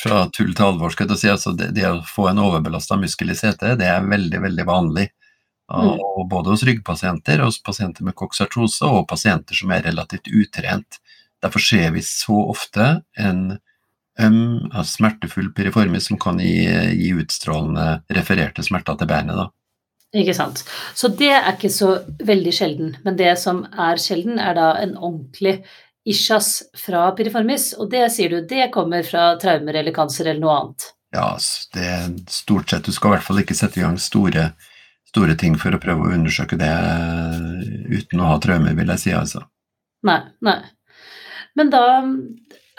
fra 0.01 0.21
tull 0.33 0.55
til 0.55 0.65
alvor, 0.65 0.95
skal 0.95 1.13
jeg 1.13 1.21
si. 1.21 1.29
Altså 1.29 1.53
det, 1.57 1.69
det 1.77 1.85
å 1.89 2.01
få 2.09 2.31
en 2.31 2.41
overbelasta 2.41 2.97
muskel 3.01 3.35
i 3.35 3.37
setet, 3.37 3.77
det 3.81 3.91
er 3.91 4.09
veldig, 4.09 4.41
veldig 4.47 4.65
vanlig. 4.69 5.11
Mm. 5.73 5.93
Og 6.01 6.25
både 6.29 6.53
hos 6.53 6.65
ryggpasienter, 6.67 7.45
hos 7.45 7.61
pasienter 7.63 8.05
med 8.05 8.17
koksartrose 8.17 8.89
og 8.89 9.07
pasienter 9.09 9.57
som 9.57 9.71
er 9.73 9.85
relativt 9.85 10.27
utrent. 10.33 10.99
Derfor 11.43 11.63
ser 11.63 11.93
vi 11.95 12.03
så 12.05 12.35
ofte 12.49 12.89
en 13.19 13.59
øm, 14.21 14.69
smertefull 14.85 15.51
piriformis 15.55 16.07
som 16.09 16.19
kan 16.21 16.39
gi, 16.41 16.67
gi 16.97 17.11
utstrålende 17.17 18.03
refererte 18.13 18.65
smerter 18.65 18.99
til 18.99 19.09
beinet. 19.09 19.39
da. 19.39 19.49
Ikke 20.13 20.35
sant. 20.37 20.61
Så 20.93 21.09
det 21.09 21.31
er 21.33 21.55
ikke 21.55 21.71
så 21.73 21.95
veldig 22.21 22.53
sjelden. 22.53 22.91
Men 23.05 23.17
det 23.17 23.33
som 23.41 23.63
er 23.71 23.97
sjelden, 24.01 24.37
er 24.37 24.53
da 24.59 24.67
en 24.83 24.93
ordentlig 24.99 25.63
ischias 26.05 26.59
fra 26.77 27.07
piriformis. 27.17 27.71
Og 27.79 27.89
det 27.89 28.05
sier 28.13 28.29
du, 28.29 28.43
det 28.45 28.69
kommer 28.75 29.05
fra 29.07 29.31
traumer 29.41 29.79
eller 29.79 29.95
kanser 29.95 30.29
eller 30.29 30.43
noe 30.43 30.59
annet. 30.59 30.91
Ja, 31.13 31.31
det 31.73 31.87
er 31.95 32.13
stort 32.29 32.69
sett. 32.69 32.85
Du 32.85 32.93
skal 32.93 33.11
i 33.11 33.15
hvert 33.15 33.25
fall 33.25 33.41
ikke 33.41 33.57
sette 33.57 33.81
i 33.81 33.85
gang 33.85 33.97
store, 34.01 34.51
store 35.09 35.37
ting 35.39 35.57
for 35.61 35.73
å 35.73 35.81
prøve 35.81 36.05
å 36.05 36.13
undersøke 36.13 36.57
det 36.61 36.71
uten 37.93 38.21
å 38.21 38.29
ha 38.31 38.39
traumer, 38.41 38.77
vil 38.77 38.93
jeg 38.93 39.01
si. 39.01 39.13
altså. 39.17 39.45
Nei, 40.05 40.19
nei. 40.45 40.59
Men 41.57 41.69
da 41.73 41.83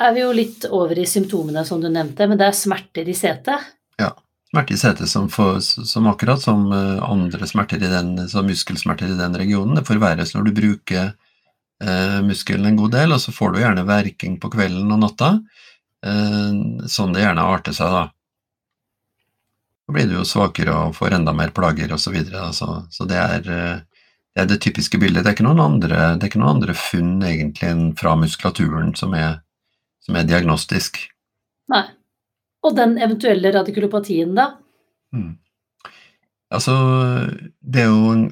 er 0.00 0.14
vi 0.14 0.22
jo 0.22 0.32
litt 0.34 0.66
over 0.70 0.98
i 0.98 1.06
symptomene, 1.06 1.64
som 1.66 1.80
du 1.82 1.88
nevnte, 1.92 2.26
men 2.28 2.40
det 2.40 2.48
er 2.48 2.56
smerter 2.56 3.08
i 3.08 3.16
setet. 3.16 3.68
Ja, 4.00 4.10
smerte 4.50 4.74
i 4.74 4.80
setet 4.80 5.10
som, 5.10 5.28
for, 5.32 5.60
som, 5.60 6.08
akkurat 6.10 6.42
som 6.42 6.66
eh, 6.72 7.04
andre 7.04 7.46
smerter 7.50 7.82
i 7.82 7.92
den, 7.92 8.16
som 8.30 8.48
muskelsmerter 8.48 9.12
i 9.12 9.20
den 9.20 9.38
regionen. 9.38 9.78
Det 9.78 9.86
forverres 9.88 10.34
når 10.34 10.48
du 10.48 10.56
bruker 10.56 11.12
eh, 11.12 12.18
muskelen 12.26 12.66
en 12.70 12.80
god 12.80 12.96
del, 12.96 13.14
og 13.14 13.22
så 13.22 13.34
får 13.34 13.54
du 13.54 13.62
gjerne 13.62 13.86
verking 13.88 14.40
på 14.42 14.50
kvelden 14.56 14.90
og 14.94 15.02
natta. 15.06 15.32
Eh, 16.06 16.52
sånn 16.90 17.14
det 17.14 17.24
gjerne 17.24 17.48
arter 17.54 17.76
seg, 17.76 17.94
da. 17.94 18.04
Så 19.84 19.92
blir 19.92 20.06
du 20.08 20.14
jo 20.16 20.24
svakere 20.24 20.74
og 20.86 20.94
får 20.96 21.18
enda 21.18 21.34
mer 21.36 21.50
plager 21.52 21.90
osv. 21.92 22.16
Så, 22.56 22.70
så 22.90 23.06
det 23.06 23.18
er 23.20 23.50
eh, 23.52 23.82
det 24.34 24.42
er 24.42 24.50
det 24.50 24.62
typiske 24.64 24.98
bildet. 24.98 25.22
Det 25.22 25.30
er 25.30 25.36
ikke 25.36 25.46
noen 25.46 25.62
andre, 25.62 25.98
ikke 26.26 26.40
noen 26.42 26.56
andre 26.56 26.74
funn 26.74 27.22
egentlig 27.22 27.68
enn 27.70 27.84
fra 27.98 28.16
muskulaturen 28.18 28.90
som 28.98 29.14
er, 29.14 29.38
som 30.04 30.18
er 30.18 30.28
diagnostisk. 30.28 31.00
Nei. 31.73 31.84
Og 32.64 32.76
den 32.76 32.96
eventuelle 33.00 33.52
radikulopatien, 33.54 34.34
da? 34.37 34.54
Mm. 35.14 35.34
Altså, 36.54 36.75
det 37.61 37.84
er 37.84 37.92
jo 37.92 38.30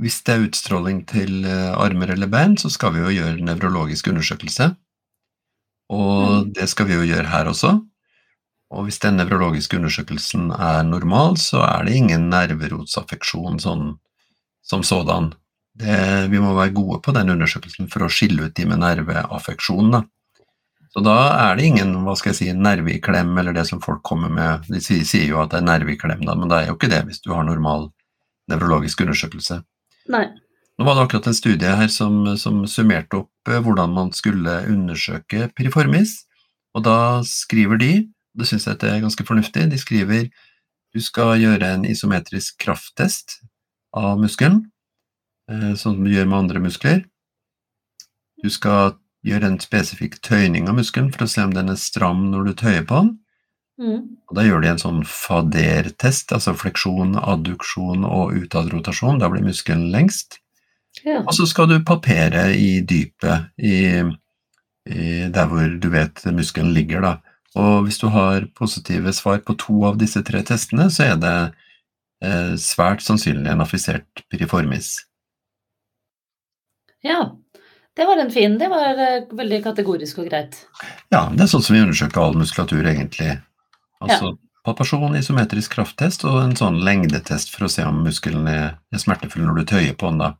Hvis 0.00 0.22
det 0.24 0.32
er 0.34 0.44
utstråling 0.46 1.02
til 1.06 1.44
eh, 1.44 1.72
armer 1.76 2.10
eller 2.14 2.26
bein, 2.32 2.56
så 2.56 2.70
skal 2.72 2.94
vi 2.94 3.02
jo 3.02 3.10
gjøre 3.12 3.44
nevrologisk 3.44 4.08
undersøkelse. 4.08 4.70
Og 5.92 6.46
mm. 6.46 6.52
det 6.56 6.68
skal 6.72 6.88
vi 6.88 6.96
jo 6.96 7.04
gjøre 7.04 7.28
her 7.28 7.50
også. 7.50 7.74
Og 8.70 8.86
hvis 8.86 8.98
den 9.02 9.18
nevrologiske 9.20 9.76
undersøkelsen 9.76 10.50
er 10.54 10.82
normal, 10.86 11.36
så 11.36 11.60
er 11.66 11.84
det 11.84 11.98
ingen 11.98 12.28
nerverotsaffeksjon 12.32 13.60
sånn 13.62 13.84
som 14.64 14.84
sådan. 14.86 15.32
Det, 15.80 16.30
vi 16.30 16.40
må 16.42 16.54
være 16.54 16.74
gode 16.76 17.00
på 17.04 17.14
den 17.16 17.32
undersøkelsen 17.34 17.90
for 17.90 18.06
å 18.06 18.12
skille 18.12 18.46
ut 18.46 18.56
de 18.56 18.66
med 18.70 18.80
nerveaffeksjon. 18.82 20.00
Så 20.90 21.02
da 21.06 21.16
er 21.38 21.56
det 21.58 21.68
ingen 21.68 21.92
hva 22.02 22.16
skal 22.18 22.32
jeg 22.32 22.38
si, 22.40 22.48
nerveklem 22.50 23.02
klem, 23.04 23.32
eller 23.38 23.54
det 23.54 23.66
som 23.68 23.82
folk 23.82 24.02
kommer 24.06 24.32
med. 24.32 24.66
De 24.66 24.80
sier, 24.82 25.04
sier 25.06 25.28
jo 25.30 25.38
at 25.42 25.52
det 25.52 25.60
er 25.60 25.68
nerveklem, 25.68 26.18
klem, 26.18 26.26
da, 26.26 26.34
men 26.34 26.50
det 26.50 26.58
er 26.58 26.70
jo 26.70 26.78
ikke 26.78 26.90
det 26.90 27.04
hvis 27.06 27.22
du 27.22 27.30
har 27.34 27.46
normal 27.46 27.90
nevrologisk 28.50 29.04
undersøkelse. 29.04 29.60
Nei. 30.10 30.24
Nå 30.80 30.86
var 30.88 30.96
det 30.96 31.04
akkurat 31.04 31.28
en 31.30 31.36
studie 31.36 31.76
her 31.76 31.90
som, 31.92 32.24
som 32.40 32.64
summerte 32.66 33.20
opp 33.20 33.50
eh, 33.52 33.60
hvordan 33.62 33.92
man 33.94 34.10
skulle 34.16 34.62
undersøke 34.66 35.50
piriformis, 35.54 36.24
og 36.74 36.86
da 36.86 36.96
skriver 37.26 37.78
de, 37.78 37.92
det 38.38 38.46
syns 38.48 38.66
jeg 38.66 38.80
er 38.88 39.02
ganske 39.02 39.26
fornuftig, 39.26 39.68
de 39.70 39.78
skriver 39.78 40.30
du 40.90 40.98
skal 41.04 41.36
gjøre 41.38 41.68
en 41.76 41.84
isometrisk 41.86 42.56
krafttest 42.64 43.36
av 43.94 44.18
muskelen, 44.18 44.64
eh, 45.50 45.74
sånn 45.78 46.00
som 46.00 46.02
du 46.02 46.10
gjør 46.10 46.26
med 46.26 46.38
andre 46.38 46.64
muskler. 46.64 47.04
Du 48.42 48.50
skal 48.50 48.96
gjør 49.26 49.46
en 49.46 49.58
spesifikk 49.60 50.18
tøyning 50.24 50.68
av 50.70 50.78
muskelen 50.78 51.10
for 51.14 51.26
å 51.26 51.30
se 51.30 51.44
om 51.44 51.52
den 51.54 51.72
er 51.72 51.80
stram 51.80 52.28
når 52.32 52.50
du 52.50 52.54
tøyer 52.62 52.86
på 52.88 53.02
den. 53.02 53.10
Mm. 53.80 54.00
Og 54.28 54.36
da 54.36 54.44
gjør 54.44 54.62
de 54.62 54.70
en 54.70 54.82
sånn 54.82 55.00
fader-test, 55.08 56.34
altså 56.36 56.54
fleksjon, 56.56 57.16
adduksjon 57.20 58.04
og 58.04 58.34
utadrotasjon. 58.36 59.20
Da 59.22 59.30
blir 59.32 59.44
muskelen 59.44 59.88
lengst. 59.92 60.40
Ja. 61.04 61.22
Og 61.22 61.32
så 61.36 61.46
skal 61.48 61.70
du 61.70 61.78
papere 61.86 62.50
i 62.56 62.80
dypet, 62.84 63.52
i, 63.56 64.02
i 64.90 65.10
der 65.32 65.50
hvor 65.50 65.76
du 65.80 65.88
vet 65.92 66.24
muskelen 66.34 66.74
ligger, 66.76 67.04
da. 67.06 67.16
Og 67.58 67.86
hvis 67.86 67.98
du 67.98 68.06
har 68.12 68.46
positive 68.54 69.12
svar 69.16 69.40
på 69.42 69.56
to 69.58 69.80
av 69.88 69.98
disse 69.98 70.22
tre 70.26 70.42
testene, 70.46 70.86
så 70.92 71.08
er 71.08 71.16
det 71.18 71.36
eh, 72.22 72.52
svært 72.60 73.02
sannsynlig 73.02 73.50
en 73.50 73.64
affisert 73.64 74.22
piriformis. 74.30 74.98
Ja, 77.02 77.32
det 77.96 78.06
var 78.06 78.20
en 78.22 78.30
fin. 78.30 78.58
Det 78.58 78.68
var 78.70 78.98
uh, 78.98 79.36
veldig 79.36 79.62
kategorisk 79.64 80.20
og 80.22 80.30
greit. 80.30 80.60
Ja, 81.12 81.26
det 81.34 81.44
er 81.44 81.50
sånn 81.50 81.64
som 81.64 81.76
vi 81.76 81.82
undersøker 81.84 82.22
all 82.22 82.38
muskulatur, 82.38 82.84
egentlig. 82.86 83.34
Altså 84.00 84.30
ja. 84.30 84.36
palpasjon, 84.66 85.16
isometrisk 85.18 85.74
krafttest 85.76 86.24
og 86.28 86.38
en 86.42 86.54
sånn 86.56 86.78
lengdetest 86.86 87.52
for 87.52 87.66
å 87.66 87.72
se 87.72 87.84
om 87.84 88.02
muskelen 88.06 88.46
er, 88.48 88.78
er 88.94 89.02
smertefull 89.02 89.44
når 89.44 89.60
du 89.60 89.66
tøyer 89.74 89.98
på 89.98 90.12
den. 90.12 90.22
da. 90.22 90.30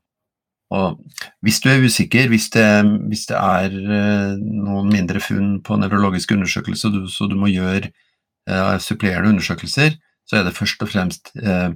Og 0.70 1.00
hvis 1.42 1.58
du 1.60 1.66
er 1.72 1.82
usikker, 1.82 2.30
hvis 2.30 2.46
det, 2.54 2.68
hvis 3.10 3.26
det 3.32 3.38
er 3.38 3.74
uh, 3.74 4.38
noen 4.38 4.92
mindre 4.92 5.22
funn 5.22 5.58
på 5.66 5.78
nevrologisk 5.80 6.36
undersøkelse, 6.36 6.92
du, 6.94 7.02
så 7.10 7.26
du 7.26 7.34
må 7.38 7.50
gjøre 7.50 7.90
uh, 7.90 8.76
supplerende 8.78 9.34
undersøkelser, 9.34 9.98
så 10.30 10.38
er 10.38 10.46
det 10.46 10.54
først 10.54 10.84
og 10.86 10.92
fremst 10.92 11.32
uh, 11.42 11.74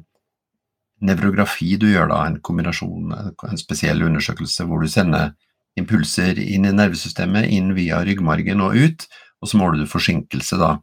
nevrografi 1.02 1.74
du 1.80 1.88
gjør 1.90 2.12
da, 2.12 2.20
en 2.28 2.38
kombinasjon, 2.44 3.10
en 3.34 3.60
spesiell 3.60 4.06
undersøkelse 4.06 4.68
hvor 4.68 4.84
du 4.84 4.88
sender 4.90 5.34
impulser 5.80 6.38
inn 6.38 6.66
i 6.68 6.72
nervesystemet, 6.74 7.50
inn 7.50 7.74
via 7.76 8.00
ryggmargen 8.06 8.62
og 8.64 8.76
ut, 8.78 9.06
og 9.42 9.50
så 9.50 9.60
måler 9.60 9.82
du 9.82 9.90
forsinkelse, 9.90 10.58
da. 10.60 10.76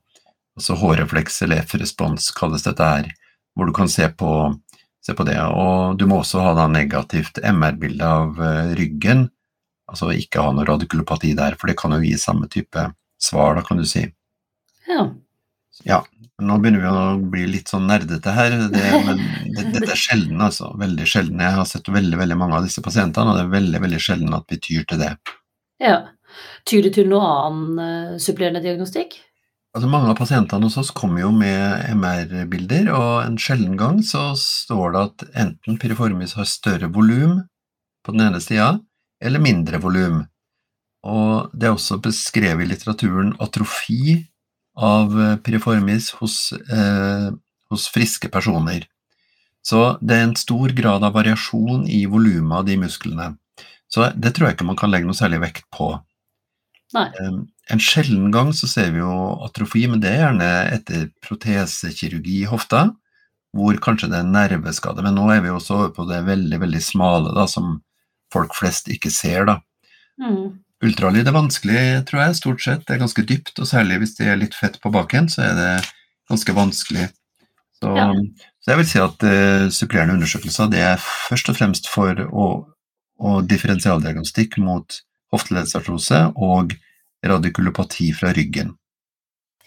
Altså 0.60 0.76
hårrefleks 0.78 1.42
eller 1.46 1.64
F-respons 1.64 2.30
kalles 2.36 2.66
dette 2.68 2.86
her, 2.86 3.08
hvor 3.56 3.70
du 3.70 3.74
kan 3.76 3.90
se 3.90 4.08
på, 4.20 4.32
se 5.04 5.16
på, 5.16 5.26
det. 5.28 5.38
Og 5.40 5.98
du 6.00 6.06
må 6.12 6.22
også 6.22 6.44
ha 6.44 6.56
da 6.58 6.68
negativt 6.72 7.40
MR-bilde 7.40 8.08
av 8.08 8.42
uh, 8.42 8.74
ryggen, 8.78 9.30
altså 9.92 10.12
ikke 10.14 10.44
ha 10.44 10.52
noe 10.56 10.68
radikulopati 10.68 11.34
der, 11.40 11.56
for 11.60 11.72
det 11.72 11.80
kan 11.80 11.96
jo 11.96 12.04
gi 12.04 12.18
samme 12.20 12.52
type 12.52 12.90
svar, 13.22 13.56
da 13.58 13.64
kan 13.66 13.80
du 13.80 13.88
si. 13.88 14.06
Ja. 14.90 15.08
Ja, 15.88 16.02
nå 16.42 16.58
begynner 16.62 16.84
vi 16.84 16.90
å 16.92 17.32
bli 17.34 17.44
litt 17.54 17.72
sånn 17.72 17.88
nerdete 17.90 18.34
her, 18.36 18.56
det, 18.74 18.86
men 19.06 19.20
det, 19.56 19.68
dette 19.76 19.92
er 19.94 20.00
sjelden, 20.00 20.42
altså. 20.42 20.72
Veldig 20.82 21.08
sjelden. 21.10 21.44
Jeg 21.44 21.58
har 21.58 21.68
sett 21.70 21.90
veldig 21.92 22.20
veldig 22.20 22.38
mange 22.40 22.58
av 22.58 22.66
disse 22.68 22.84
pasientene, 22.86 23.34
og 23.34 23.40
det 23.40 23.46
er 23.46 23.54
veldig 23.56 23.82
veldig 23.86 24.02
sjelden 24.02 24.38
at 24.38 24.48
vi 24.52 24.60
tyr 24.62 24.88
til 24.90 25.04
det. 25.04 25.12
Ja. 25.82 26.00
Tyr 26.70 26.86
det 26.86 26.96
til 26.98 27.10
noe 27.12 27.28
annen 27.28 27.82
uh, 27.82 28.18
supplerende 28.22 28.64
diagnostikk? 28.64 29.20
Altså 29.72 29.88
Mange 29.88 30.12
av 30.12 30.18
pasientene 30.20 30.68
hos 30.68 30.76
oss 30.82 30.92
kommer 30.96 31.24
jo 31.24 31.30
med 31.36 31.86
MR-bilder, 31.96 32.90
og 32.92 33.12
en 33.24 33.38
sjelden 33.40 33.78
gang 33.80 34.02
så 34.04 34.32
står 34.40 34.96
det 34.96 35.04
at 35.06 35.26
enten 35.46 35.80
piriformis 35.80 36.36
har 36.36 36.50
større 36.50 36.92
volum 36.92 37.40
på 38.04 38.16
den 38.16 38.26
ene 38.26 38.42
sida, 38.44 38.74
eller 39.24 39.44
mindre 39.44 39.80
volum. 39.80 40.26
Og 41.08 41.54
det 41.56 41.70
er 41.70 41.78
også 41.78 42.02
beskrevet 42.04 42.66
i 42.66 42.70
litteraturen 42.74 43.32
atrofi 43.42 44.20
av 44.82 45.14
eh, 45.20 45.36
piriformis 45.46 46.12
hos, 46.20 46.38
eh, 46.54 47.30
hos, 47.72 47.88
friske 47.94 48.30
personer. 48.34 48.88
Så 49.62 49.98
det 50.02 50.18
er 50.18 50.28
en 50.28 50.38
stor 50.40 50.74
grad 50.78 51.06
av 51.06 51.14
variasjon 51.14 51.86
i 51.90 52.04
volumet 52.10 52.62
av 52.62 52.68
de 52.68 52.78
musklene. 52.82 53.32
Så 53.92 54.08
det 54.16 54.34
tror 54.34 54.50
jeg 54.50 54.58
ikke 54.58 54.70
man 54.72 54.80
kan 54.80 54.92
legge 54.92 55.10
noe 55.10 55.18
særlig 55.18 55.42
vekt 55.44 55.68
på. 55.76 55.94
Nei. 56.96 57.08
En 57.72 57.80
sjelden 57.80 58.32
gang 58.34 58.50
så 58.56 58.68
ser 58.68 58.90
vi 58.96 59.04
jo 59.04 59.12
atrofi, 59.46 59.86
men 59.88 60.02
det 60.04 60.12
er 60.12 60.26
gjerne 60.26 60.50
etter 60.74 61.06
protesekirurgi 61.24 62.42
i 62.42 62.50
hofta, 62.50 62.88
hvor 63.56 63.78
kanskje 63.84 64.10
det 64.12 64.20
er 64.20 64.32
nerveskade. 64.32 65.04
Men 65.06 65.16
nå 65.20 65.28
er 65.32 65.44
vi 65.46 65.54
også 65.54 65.78
over 65.78 65.94
på 65.96 66.08
det 66.10 66.24
veldig, 66.28 66.60
veldig 66.66 66.84
smale, 66.84 67.36
da, 67.38 67.46
som 67.52 67.78
folk 68.34 68.56
flest 68.58 68.90
ikke 68.92 69.12
ser, 69.14 69.46
da. 69.48 69.60
Mm. 70.22 70.60
Ultralyd 70.82 71.28
er 71.30 71.36
vanskelig, 71.36 71.82
tror 72.10 72.24
jeg, 72.24 72.38
stort 72.40 72.64
sett. 72.64 72.86
Det 72.88 72.96
er 72.96 73.04
ganske 73.04 73.26
dypt, 73.30 73.54
og 73.60 73.70
særlig 73.70 74.00
hvis 74.02 74.16
det 74.18 74.30
er 74.32 74.40
litt 74.42 74.58
fett 74.58 74.80
på 74.82 74.90
baken, 74.94 75.30
så 75.30 75.44
er 75.46 75.58
det 75.60 75.72
ganske 76.32 76.56
vanskelig. 76.58 77.08
Så, 77.82 77.92
ja. 77.98 78.08
så 78.62 78.74
jeg 78.74 78.80
vil 78.80 78.90
si 78.90 79.02
at 79.02 79.26
uh, 79.26 79.70
supplerende 79.74 80.18
undersøkelser 80.18 80.70
det 80.74 80.82
er 80.86 81.00
først 81.02 81.50
og 81.54 81.58
fremst 81.58 81.90
for 81.90 82.18
å, 82.30 82.48
å 83.22 83.40
differensialdiagnostikk 83.46 84.58
mot 84.62 85.02
hofteleddsartrose 85.34 86.28
og 86.36 86.76
radikulopati 87.26 88.12
fra 88.18 88.34
ryggen. 88.38 88.76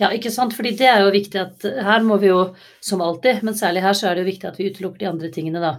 Ja, 0.00 0.10
ikke 0.10 0.32
sant. 0.34 0.54
Fordi 0.58 0.74
det 0.78 0.88
er 0.90 1.04
jo 1.04 1.14
viktig 1.14 1.38
at 1.38 1.66
her 1.86 2.02
må 2.06 2.18
vi 2.22 2.30
jo, 2.32 2.48
som 2.82 3.02
alltid, 3.04 3.44
men 3.46 3.54
særlig 3.58 3.84
her 3.84 3.94
så 3.94 4.10
er 4.10 4.16
det 4.16 4.24
jo 4.24 4.32
viktig 4.32 4.50
at 4.50 4.58
vi 4.58 4.70
utelukker 4.70 5.04
de 5.04 5.10
andre 5.12 5.30
tingene, 5.34 5.62
da. 5.62 5.76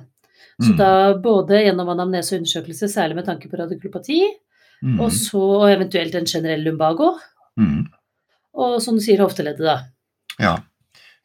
Så 0.55 0.71
Mm. 0.71 0.77
da 0.79 0.91
både 1.19 1.65
gjennom 1.65 1.89
anamnese 1.91 2.31
og 2.31 2.39
undersøkelse, 2.39 2.87
særlig 2.87 3.17
med 3.17 3.25
tanke 3.27 3.49
på 3.51 3.59
radikulopati, 3.59 4.21
Mm. 4.83 4.99
og 5.01 5.11
så 5.15 5.43
eventuelt 5.71 6.15
en 6.15 6.27
generell 6.29 6.63
lumbago, 6.67 7.15
Mm. 7.57 7.87
og 8.53 8.81
som 8.83 8.97
du 8.97 9.01
sier, 9.01 9.21
hofteleddet, 9.23 9.63
da. 9.63 9.77
Ja. 10.39 10.57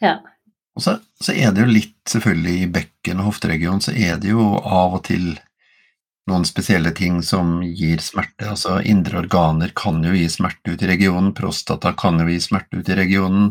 Ja. 0.01 0.21
Og 0.77 0.83
så, 0.85 1.01
så 1.21 1.35
er 1.35 1.51
det 1.53 1.65
jo 1.65 1.73
litt, 1.75 1.97
selvfølgelig, 2.09 2.57
i 2.63 2.69
bekken 2.71 3.21
og 3.21 3.33
hofteregionen, 3.33 3.83
så 3.83 3.93
er 3.93 4.21
det 4.23 4.31
jo 4.31 4.45
av 4.63 4.95
og 5.01 5.03
til 5.09 5.33
noen 6.31 6.47
spesielle 6.47 6.93
ting 6.97 7.21
som 7.27 7.59
gir 7.65 8.03
smerte. 8.05 8.47
Altså 8.53 8.79
indre 8.87 9.21
organer 9.25 9.73
kan 9.77 9.99
jo 10.05 10.15
gi 10.15 10.29
smerte 10.31 10.75
ut 10.75 10.85
i 10.85 10.91
regionen, 10.93 11.33
prostata 11.37 11.93
kan 11.99 12.21
jo 12.23 12.29
gi 12.31 12.39
smerte 12.45 12.81
ut 12.81 12.89
i 12.89 12.99
regionen, 12.99 13.51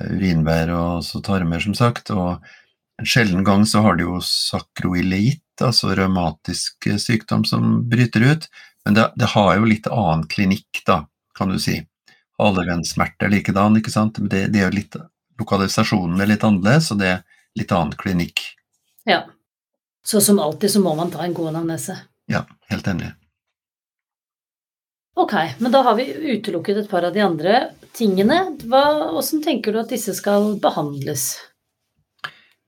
urinbær 0.00 0.18
urinvær 0.18 0.74
og 0.76 1.04
så 1.04 1.20
tarmer, 1.24 1.60
som 1.64 1.74
sagt. 1.76 2.12
Og 2.12 2.42
en 3.00 3.08
sjelden 3.08 3.44
gang 3.44 3.64
så 3.68 3.82
har 3.84 3.96
det 3.96 4.06
jo 4.06 4.20
sakroileitt, 4.24 5.40
altså 5.62 5.92
revmatisk 5.96 6.88
eh, 6.90 7.00
sykdom, 7.00 7.44
som 7.48 7.82
bryter 7.90 8.24
ut. 8.32 8.48
Men 8.84 8.94
det, 8.98 9.12
det 9.16 9.30
har 9.34 9.56
jo 9.56 9.68
litt 9.68 9.86
annen 9.86 10.26
klinikk, 10.28 10.82
da, 10.86 11.04
kan 11.38 11.52
du 11.52 11.58
si. 11.62 11.78
Halevennssmerte 12.40 13.28
er 13.28 13.34
likedan, 13.36 13.78
ikke 13.78 13.92
sant. 13.94 14.18
Men 14.18 14.32
det, 14.32 14.46
det 14.54 14.62
er 14.62 14.70
jo 14.70 14.78
litt 14.80 14.98
Lokalisasjonen 15.40 16.20
er 16.20 16.28
litt 16.28 16.44
annerledes, 16.44 16.90
og 16.92 16.98
det 17.00 17.08
er 17.08 17.22
litt 17.58 17.72
annen 17.72 17.96
klinikk. 17.98 18.42
ja. 19.08 19.24
Så 20.04 20.20
som 20.20 20.38
alltid 20.42 20.70
så 20.70 20.80
må 20.82 20.94
man 20.98 21.10
ta 21.10 21.22
en 21.22 21.34
god 21.34 21.52
anamnese. 21.52 21.94
Ja, 22.26 22.42
helt 22.66 22.86
enig. 22.90 23.12
Ok, 25.14 25.32
men 25.58 25.72
da 25.72 25.82
har 25.86 25.94
vi 25.94 26.08
utelukket 26.34 26.76
et 26.76 26.90
par 26.90 27.06
av 27.06 27.14
de 27.14 27.20
andre 27.22 27.60
tingene. 27.94 28.40
Hva, 28.64 28.82
hvordan 29.12 29.42
tenker 29.44 29.72
du 29.72 29.78
at 29.82 29.92
disse 29.92 30.14
skal 30.18 30.56
behandles? 30.62 31.36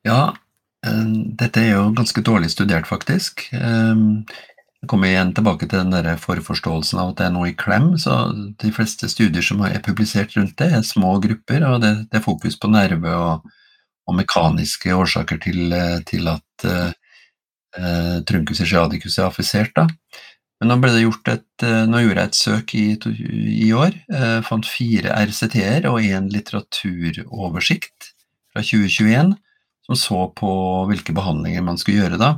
Ja, 0.06 0.36
eh, 0.86 1.04
dette 1.40 1.62
er 1.62 1.70
jo 1.72 1.88
ganske 1.96 2.22
dårlig 2.22 2.52
studert, 2.52 2.86
faktisk. 2.86 3.48
Eh, 4.84 4.86
kommer 4.86 5.08
igjen 5.08 5.32
tilbake 5.34 5.66
til 5.68 5.80
den 5.80 5.92
der 5.92 6.16
forforståelsen 6.20 7.00
av 7.00 7.12
at 7.12 7.18
det 7.18 7.26
er 7.26 7.34
noe 7.34 7.50
i 7.50 7.56
klem. 7.56 7.96
så 7.98 8.32
De 8.58 8.72
fleste 8.72 9.08
studier 9.08 9.42
som 9.42 9.62
er 9.62 9.80
publisert 9.82 10.36
rundt 10.36 10.56
det, 10.58 10.72
er 10.72 10.82
små 10.82 11.18
grupper, 11.20 11.64
og 11.64 11.80
det, 11.80 12.10
det 12.10 12.18
er 12.18 12.24
fokus 12.24 12.56
på 12.58 12.68
nerve 12.68 13.14
og, 13.14 13.48
og 14.06 14.14
mekaniske 14.14 14.92
årsaker 14.94 15.40
til, 15.40 15.72
eh, 15.72 16.00
til 16.04 16.28
at 16.28 16.64
uh, 16.64 18.20
truncus 18.26 18.60
ischiadicus 18.60 19.18
er 19.18 19.26
affisert. 19.26 19.72
Men 20.60 20.70
nå, 20.70 20.76
ble 20.78 20.92
det 20.92 21.04
gjort 21.04 21.28
et, 21.28 21.48
uh, 21.64 21.84
nå 21.88 22.04
gjorde 22.04 22.20
jeg 22.20 22.32
et 22.32 22.42
søk 22.42 22.74
i, 22.74 22.86
i 23.68 23.72
år, 23.72 23.96
Uh, 24.08 24.40
fant 24.44 24.66
fire 24.66 25.14
RCT-er 25.24 25.88
og 25.90 26.02
en 26.04 26.28
litteraturoversikt 26.30 28.12
fra 28.52 28.62
2021 28.62 29.34
som 29.84 29.96
så 29.98 30.20
på 30.32 30.50
hvilke 30.88 31.12
behandlinger 31.12 31.64
man 31.64 31.76
skulle 31.76 32.04
gjøre 32.04 32.20
da. 32.20 32.30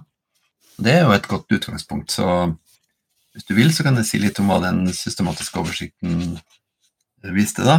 Det 0.77 0.93
er 0.93 1.05
jo 1.07 1.15
et 1.17 1.29
godt 1.29 1.53
utgangspunkt, 1.57 2.13
så 2.13 2.53
hvis 3.37 3.47
du 3.49 3.55
vil, 3.57 3.73
så 3.75 3.85
kan 3.85 3.97
jeg 4.01 4.09
si 4.09 4.21
litt 4.21 4.39
om 4.41 4.51
hva 4.51 4.61
den 4.65 4.87
systematiske 4.93 5.61
oversikten 5.61 6.37
viste, 7.37 7.65
da. 7.67 7.79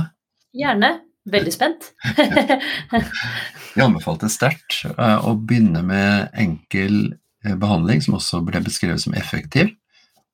Gjerne. 0.58 0.98
Veldig 1.27 1.51
spent. 1.51 1.89
Vi 3.75 3.84
anbefalte 3.84 4.30
sterkt 4.32 4.86
eh, 4.88 5.18
å 5.27 5.34
begynne 5.36 5.82
med 5.84 6.30
enkel 6.39 7.18
eh, 7.44 7.58
behandling, 7.60 8.00
som 8.06 8.16
også 8.16 8.39
ble 8.48 8.62
beskrevet 8.63 9.04
som 9.04 9.16
effektiv. 9.18 9.74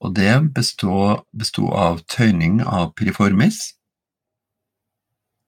Og 0.04 0.14
det 0.14 0.30
besto, 0.54 1.24
besto 1.34 1.72
av 1.74 2.04
tøyning 2.12 2.62
av 2.62 2.92
piriformis, 3.00 3.72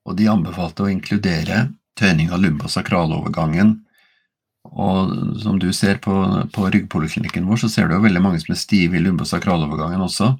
og 0.05 0.17
de 0.17 0.29
anbefalte 0.29 0.86
å 0.86 0.89
inkludere 0.89 1.67
tøyning 1.98 2.32
av 2.34 2.41
lumbosakralovergangen. 2.43 3.75
Og 4.73 5.13
som 5.43 5.60
du 5.62 5.69
ser 5.75 5.99
på, 6.04 6.13
på 6.54 6.69
ryggpoliklinikken 6.73 7.45
vår, 7.47 7.63
så 7.63 7.71
ser 7.71 7.88
du 7.88 7.95
jo 7.95 8.04
veldig 8.06 8.23
mange 8.23 8.41
som 8.41 8.56
er 8.56 8.60
stive 8.60 8.97
i 8.97 9.04
lumbosakralovergangen 9.04 10.04
også. 10.04 10.34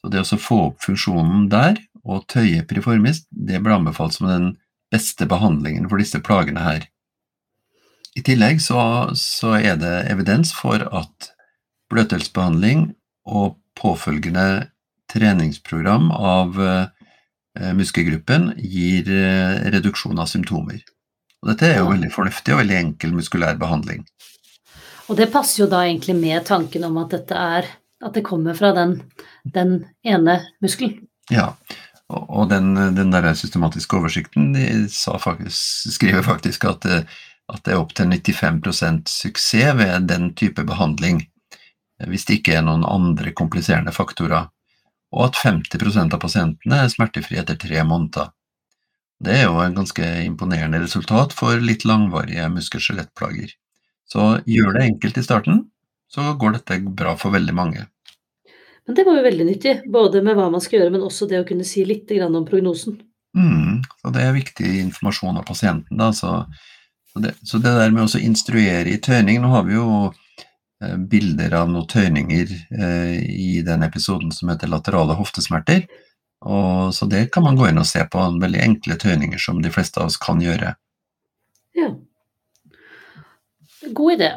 Så 0.00 0.12
det 0.12 0.22
å 0.22 0.40
få 0.40 0.60
opp 0.70 0.82
funksjonen 0.84 1.48
der, 1.52 1.78
og 2.06 2.26
tøye 2.30 2.62
piriformis, 2.68 3.24
det 3.30 3.58
ble 3.64 3.74
anbefalt 3.74 4.14
som 4.14 4.28
den 4.30 4.52
beste 4.94 5.26
behandlingen 5.26 5.88
for 5.90 5.98
disse 6.02 6.20
plagene 6.22 6.62
her. 6.62 6.84
I 8.16 8.22
tillegg 8.24 8.62
så, 8.64 8.80
så 9.18 9.56
er 9.58 9.80
det 9.80 9.94
evidens 10.12 10.52
for 10.56 10.80
at 10.80 11.30
bløtdelsbehandling 11.92 12.88
og 13.28 13.58
påfølgende 13.76 14.70
treningsprogram 15.12 16.08
av 16.14 16.56
eh, 16.62 17.72
muskelgruppen 17.76 18.54
gir 18.56 19.10
eh, 19.12 19.66
reduksjon 19.74 20.22
av 20.22 20.30
symptomer. 20.30 20.80
Og 21.46 21.52
dette 21.52 21.68
er 21.70 21.76
jo 21.78 21.90
veldig 21.92 22.08
fornuftig 22.10 22.54
og 22.56 22.58
veldig 22.64 22.76
enkel 22.80 23.12
muskulær 23.14 23.54
behandling. 23.60 24.00
Og 25.06 25.14
det 25.20 25.28
passer 25.30 25.62
jo 25.62 25.68
da 25.70 25.84
egentlig 25.86 26.16
med 26.18 26.42
tanken 26.48 26.82
om 26.88 26.96
at 27.04 27.12
dette 27.14 27.34
er 27.38 27.68
At 28.04 28.12
det 28.12 28.26
kommer 28.26 28.52
fra 28.52 28.74
den, 28.76 28.98
den 29.54 29.70
ene 30.04 30.34
muskelen. 30.60 31.06
Ja, 31.32 31.54
og, 32.12 32.26
og 32.28 32.50
den, 32.50 32.74
den 32.94 33.08
der 33.14 33.30
systematiske 33.34 33.96
oversikten 33.96 34.50
faktisk, 35.18 35.94
skriver 35.94 36.22
faktisk 36.22 36.66
at, 36.68 36.82
det- 36.84 37.06
at 37.48 37.62
det 37.64 37.72
er 37.72 37.80
opptil 37.80 38.12
95% 38.12 39.08
suksess 39.08 39.78
ved 39.80 40.06
den 40.10 40.34
type 40.36 40.62
behandling, 40.68 41.22
eh, 42.02 42.06
hvis 42.10 42.26
det 42.28 42.42
ikke 42.42 42.58
er 42.58 42.66
noen 42.68 42.84
andre 42.84 43.32
kompliserende 43.32 43.96
faktorer, 43.96 44.50
og 45.16 45.24
at 45.30 45.40
50% 45.40 46.12
av 46.12 46.20
pasientene 46.20 46.82
er 46.84 46.92
smertefrie 46.92 47.40
etter 47.40 47.56
tre 47.56 47.80
måneder. 47.82 48.28
Det 49.24 49.32
er 49.32 49.46
jo 49.46 49.60
en 49.62 49.76
ganske 49.76 50.08
imponerende 50.26 50.82
resultat 50.82 51.32
for 51.36 51.62
litt 51.62 51.86
langvarige 51.88 52.48
muskel-skjelettplager. 52.52 53.54
Så 54.06 54.36
gjør 54.46 54.76
det 54.76 54.84
enkelt 54.90 55.18
i 55.18 55.24
starten, 55.24 55.62
så 56.12 56.34
går 56.38 56.58
dette 56.58 56.80
bra 56.84 57.16
for 57.18 57.34
veldig 57.34 57.54
mange. 57.56 57.86
Men 58.86 58.94
det 58.94 59.06
var 59.06 59.18
jo 59.18 59.24
veldig 59.24 59.46
nyttig, 59.48 59.74
både 59.90 60.22
med 60.22 60.36
hva 60.38 60.46
man 60.52 60.62
skal 60.62 60.80
gjøre, 60.80 60.92
men 60.94 61.06
også 61.06 61.26
det 61.30 61.40
å 61.42 61.46
kunne 61.48 61.66
si 61.66 61.82
litt 61.84 62.12
om 62.22 62.44
prognosen. 62.46 63.00
Mm, 63.36 63.82
så 64.00 64.12
det 64.14 64.22
er 64.22 64.36
viktig 64.36 64.68
informasjon 64.84 65.40
av 65.40 65.48
pasienten. 65.48 65.98
Da, 65.98 66.12
så, 66.14 66.44
så, 67.12 67.24
det, 67.24 67.34
så 67.42 67.58
det 67.58 67.74
der 67.74 67.90
med 67.92 68.06
å 68.06 68.22
instruere 68.22 68.92
i 68.92 69.00
tøyning 69.02 69.42
Nå 69.42 69.50
har 69.52 69.66
vi 69.66 69.74
jo 69.74 69.88
eh, 70.06 70.94
bilder 70.96 71.58
av 71.58 71.72
noen 71.72 71.88
tøyninger 71.90 72.54
eh, 72.78 73.18
i 73.26 73.60
den 73.66 73.84
episoden 73.84 74.30
som 74.32 74.52
heter 74.52 74.70
laterale 74.70 75.18
hoftesmerter. 75.18 75.84
Og, 76.44 76.92
så 76.94 77.06
det 77.08 77.30
kan 77.32 77.42
man 77.46 77.56
gå 77.56 77.68
inn 77.70 77.78
og 77.80 77.86
se 77.88 78.02
på. 78.12 78.20
Veldig 78.42 78.60
enkle 78.62 78.96
tøyninger 79.00 79.38
som 79.40 79.62
de 79.64 79.70
fleste 79.72 80.00
av 80.02 80.10
oss 80.10 80.18
kan 80.20 80.40
gjøre. 80.42 80.74
Ja. 81.76 81.90
God 83.92 84.12
idé. 84.18 84.30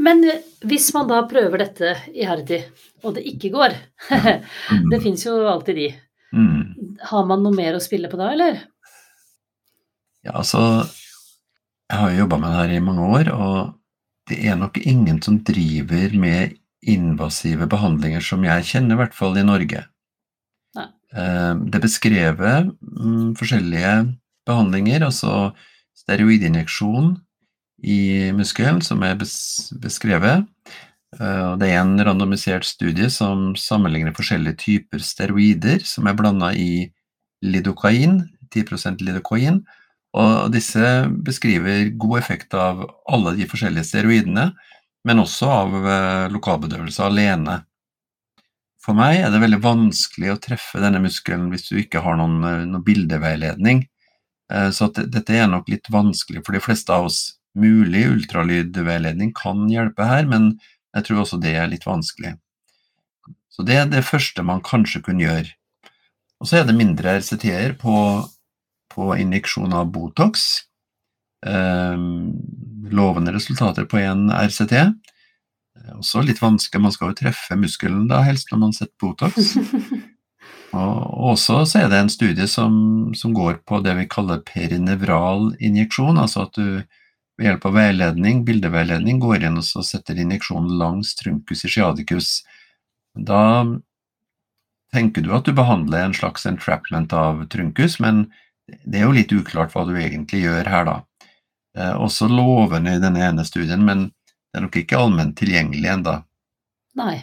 Men 0.00 0.22
hvis 0.64 0.88
man 0.96 1.08
da 1.10 1.20
prøver 1.28 1.60
dette 1.60 1.90
iherdig, 2.14 2.62
og 3.04 3.14
det 3.18 3.24
ikke 3.28 3.50
går 3.52 3.74
Det 4.10 4.38
Mm, 4.70 5.02
fins 5.02 5.26
jo 5.26 5.34
alltid 5.48 5.76
de. 5.76 5.88
mm. 6.32 6.96
Har 7.10 7.26
man 7.28 7.42
noe 7.44 7.52
mer 7.56 7.76
å 7.76 7.82
spille 7.82 8.08
på 8.12 8.16
da, 8.20 8.30
eller? 8.32 8.62
Ja, 10.24 10.34
altså 10.40 10.60
Jeg 11.90 11.98
har 11.98 12.10
jo 12.12 12.18
jobba 12.22 12.38
med 12.38 12.50
det 12.52 12.58
her 12.62 12.72
i 12.76 12.80
mange 12.84 13.06
år, 13.18 13.30
og 13.34 13.74
det 14.30 14.38
er 14.46 14.56
nok 14.60 14.78
ingen 14.78 15.20
som 15.24 15.40
driver 15.44 16.12
med 16.16 16.56
invasive 16.86 17.66
behandlinger 17.68 18.22
som 18.24 18.44
jeg 18.46 18.64
kjenner, 18.68 18.94
i 18.94 19.00
hvert 19.00 19.16
fall 19.16 19.36
i 19.40 19.44
Norge. 19.44 19.82
Eh, 20.78 21.54
Det 21.72 21.80
beskrevet 21.82 22.70
mm, 22.80 23.34
forskjellige 23.38 23.94
behandlinger, 24.46 25.04
altså 25.06 25.50
steroidinjeksjon 25.98 27.16
i 27.82 28.30
muskelen, 28.36 28.80
som 28.84 29.02
er 29.02 29.18
bes 29.18 29.72
beskrevet. 29.82 30.46
Eh, 31.18 31.56
Det 31.58 31.68
er 31.68 31.80
en 31.80 31.98
randomisert 31.98 32.64
studie 32.64 33.10
som 33.10 33.54
sammenligner 33.56 34.14
forskjellige 34.14 34.56
typer 34.56 35.02
steroider 35.02 35.84
som 35.84 36.06
er 36.06 36.14
blanda 36.14 36.52
i 36.54 36.90
lidokain, 37.42 38.28
10% 38.54 39.00
lidokain, 39.00 39.64
og 40.12 40.50
disse 40.52 41.06
beskriver 41.22 41.90
god 41.96 42.18
effekt 42.18 42.54
av 42.54 42.82
alle 43.08 43.36
de 43.38 43.46
forskjellige 43.46 43.86
steroidene, 43.86 44.50
men 45.06 45.22
også 45.22 45.46
av 45.48 45.76
eh, 45.86 46.26
lokalbedøvelse 46.34 47.02
alene. 47.06 47.60
For 48.80 48.96
meg 48.96 49.20
er 49.20 49.32
det 49.32 49.42
veldig 49.42 49.60
vanskelig 49.62 50.32
å 50.32 50.40
treffe 50.40 50.80
denne 50.80 51.02
muskelen 51.04 51.50
hvis 51.52 51.68
du 51.68 51.76
ikke 51.82 52.00
har 52.04 52.16
noen, 52.16 52.38
eh, 52.44 52.64
noen 52.64 52.84
bildeveiledning. 52.84 53.84
Eh, 54.50 54.70
Så 54.70 54.88
dette 54.94 55.36
er 55.36 55.46
nok 55.46 55.68
litt 55.68 55.86
vanskelig 55.92 56.44
for 56.44 56.52
de 56.52 56.60
fleste 56.64 56.90
av 56.90 57.10
oss. 57.10 57.36
Mulig 57.54 58.06
ultralydveiledning 58.06 59.34
kan 59.34 59.68
hjelpe 59.68 60.06
her, 60.06 60.24
men 60.26 60.58
jeg 60.94 61.04
tror 61.04 61.22
også 61.24 61.40
det 61.42 61.54
er 61.56 61.68
litt 61.68 61.84
vanskelig. 61.84 62.38
Så 63.50 63.66
det 63.66 63.76
er 63.76 63.86
det 63.90 64.04
første 64.06 64.42
man 64.46 64.62
kanskje 64.62 65.02
kunne 65.04 65.26
gjøre. 65.26 65.50
Og 66.40 66.48
så 66.48 66.60
er 66.60 66.64
det 66.64 66.76
mindre 66.78 67.18
RCT-er 67.20 67.74
på, 67.78 67.94
på 68.90 69.10
injeksjon 69.20 69.74
av 69.76 69.90
Botox. 69.92 70.64
Eh, 71.44 71.96
lovende 72.90 73.34
resultater 73.34 73.84
på 73.90 74.00
en 74.00 74.30
RCT. 74.30 74.94
Eh, 75.84 75.96
Også 75.98 76.22
litt 76.24 76.42
vanskelig, 76.42 76.82
man 76.82 76.94
skal 76.94 77.12
jo 77.12 77.18
treffe 77.22 77.58
muskelen 77.58 78.08
da, 78.10 78.22
helst 78.26 78.52
når 78.52 78.64
man 78.64 78.76
setter 78.76 78.96
Botox. 79.00 79.54
Og 80.70 81.32
også 81.32 81.64
så 81.66 81.80
er 81.80 81.88
det 81.90 81.98
en 81.98 82.12
studie 82.12 82.46
som, 82.46 82.74
som 83.18 83.34
går 83.34 83.58
på 83.66 83.80
det 83.82 83.96
vi 83.98 84.06
kaller 84.10 84.42
perinevral 84.46 85.50
injeksjon, 85.58 86.20
altså 86.22 86.44
at 86.46 86.54
du 86.54 86.66
ved 87.40 87.48
hjelp 87.48 87.66
av 87.66 87.74
veiledning, 87.74 88.44
bildeveiledning 88.46 89.18
går 89.22 89.48
inn 89.48 89.58
og 89.58 89.64
så 89.66 89.82
setter 89.86 90.18
injeksjonen 90.20 90.76
langs 90.78 91.14
truncus 91.18 91.64
ischiadicus. 91.66 92.28
Da 93.16 93.64
tenker 94.94 95.24
du 95.24 95.32
at 95.34 95.48
du 95.48 95.54
behandler 95.56 96.04
en 96.04 96.14
slags 96.14 96.46
entrapment 96.46 97.14
av 97.16 97.46
truncus, 97.50 97.98
men 98.02 98.28
det 98.84 99.00
er 99.00 99.08
jo 99.08 99.16
litt 99.16 99.32
uklart 99.34 99.74
hva 99.74 99.86
du 99.88 99.96
egentlig 99.98 100.44
gjør 100.44 100.70
her, 100.70 100.86
da. 100.86 100.96
Eh, 101.78 101.94
også 101.96 102.28
lovende 102.30 102.94
i 102.94 103.02
denne 103.02 103.24
ene 103.24 103.46
studien, 103.46 103.82
men 103.86 104.10
det 104.50 104.58
er 104.58 104.66
nok 104.66 104.78
ikke 104.80 104.98
allment 104.98 105.36
tilgjengelig 105.38 105.92
ennå. 105.92 106.16
Nei, 106.98 107.16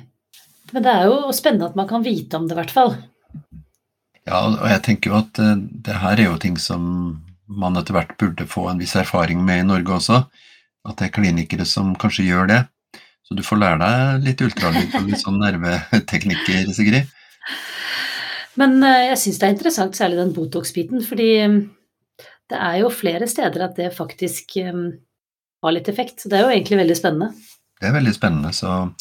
men 0.72 0.84
det 0.84 0.94
er 0.94 1.08
jo 1.10 1.36
spennende 1.36 1.70
at 1.70 1.78
man 1.80 1.88
kan 1.90 2.04
vite 2.06 2.40
om 2.40 2.48
det, 2.48 2.56
i 2.56 2.60
hvert 2.62 2.74
fall. 2.74 2.96
Ja, 4.28 4.42
og 4.44 4.66
jeg 4.68 4.84
tenker 4.84 5.12
jo 5.12 5.20
at 5.22 5.40
uh, 5.40 5.56
det 5.56 6.00
her 6.02 6.20
er 6.20 6.32
jo 6.32 6.40
ting 6.42 6.58
som 6.60 6.88
man 7.48 7.80
etter 7.80 7.96
hvert 7.96 8.18
burde 8.20 8.48
få 8.50 8.66
en 8.72 8.82
viss 8.82 8.98
erfaring 9.00 9.40
med 9.48 9.64
i 9.64 9.68
Norge 9.68 9.94
også. 10.00 10.24
At 10.88 11.00
det 11.00 11.08
er 11.08 11.16
klinikere 11.16 11.68
som 11.68 11.94
kanskje 12.00 12.28
gjør 12.28 12.52
det. 12.52 12.60
Så 13.28 13.36
du 13.36 13.44
får 13.44 13.60
lære 13.60 13.80
deg 13.84 14.28
litt 14.28 14.44
ultralyd 14.44 14.94
og 14.96 15.08
litt 15.08 15.24
sånn 15.24 15.40
nerveteknikker, 15.40 16.72
Sigrid. 16.76 17.08
Men 18.60 18.80
uh, 18.84 19.08
jeg 19.12 19.20
syns 19.24 19.40
det 19.40 19.48
er 19.48 19.56
interessant, 19.56 20.00
særlig 20.00 20.20
den 20.20 20.36
Botox-biten, 20.36 21.04
fordi 21.06 21.32
um, 21.48 21.58
det 22.52 22.60
er 22.60 22.80
jo 22.82 22.92
flere 22.92 23.28
steder 23.30 23.68
at 23.68 23.80
det 23.80 23.92
faktisk 23.96 24.56
um, 24.64 24.90
har 25.64 25.76
litt 25.76 25.90
effekt. 25.90 26.20
Så 26.22 26.32
det 26.32 26.40
er 26.40 26.48
jo 26.48 26.56
egentlig 26.56 26.82
veldig 26.82 26.98
spennende. 26.98 27.32
Det 27.78 27.90
er 27.90 27.96
veldig 27.98 28.14
spennende, 28.16 28.54
så 28.54 28.92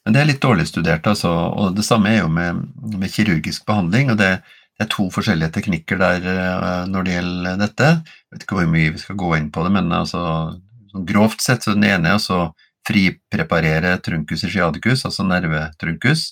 Men 0.00 0.14
det 0.14 0.20
er 0.20 0.28
litt 0.30 0.40
dårlig 0.40 0.64
studert, 0.64 1.04
altså. 1.06 1.28
Og 1.28 1.74
det 1.76 1.84
samme 1.84 2.08
er 2.08 2.22
jo 2.22 2.28
med, 2.32 2.62
med 2.96 3.12
kirurgisk 3.12 3.66
behandling. 3.66 4.10
og 4.10 4.16
det, 4.16 4.30
det, 4.78 4.86
er 4.86 4.88
to 4.88 5.10
forskjellige 5.12 5.52
teknikker 5.52 5.98
der 6.00 6.24
uh, 6.24 6.86
når 6.88 7.04
det 7.04 7.12
gjelder 7.12 7.58
dette. 7.60 7.88
Jeg 8.00 8.32
vet 8.32 8.46
ikke 8.46 8.56
hvor 8.56 8.70
mye 8.72 8.94
vi 8.94 9.02
skal 9.02 9.18
gå 9.20 9.34
inn 9.36 9.50
på 9.52 9.64
det, 9.66 9.72
men 9.76 9.92
altså, 9.92 10.22
sånn 10.90 11.04
grovt 11.04 11.44
sett 11.44 11.66
så 11.66 11.76
den 11.76 11.84
ene 11.84 12.14
er 12.14 12.32
å 12.32 12.40
fripreparere 12.88 13.98
truncus 14.00 14.46
ischiadicus, 14.48 15.04
altså 15.04 15.26
nervetrunkus. 15.28 16.30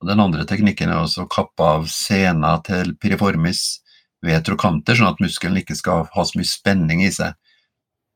Og 0.00 0.08
den 0.08 0.24
andre 0.24 0.48
teknikken 0.48 0.88
er 0.88 1.04
å 1.04 1.28
kappe 1.28 1.68
av 1.76 1.86
sena 1.92 2.56
til 2.64 2.94
piriformis 2.96 3.82
ved 4.24 4.48
trokanter, 4.48 4.96
sånn 4.96 5.12
at 5.12 5.20
muskelen 5.20 5.60
ikke 5.60 5.76
skal 5.76 6.06
ha 6.08 6.24
så 6.24 6.40
mye 6.40 6.48
spenning 6.48 7.04
i 7.04 7.12
seg. 7.12 7.36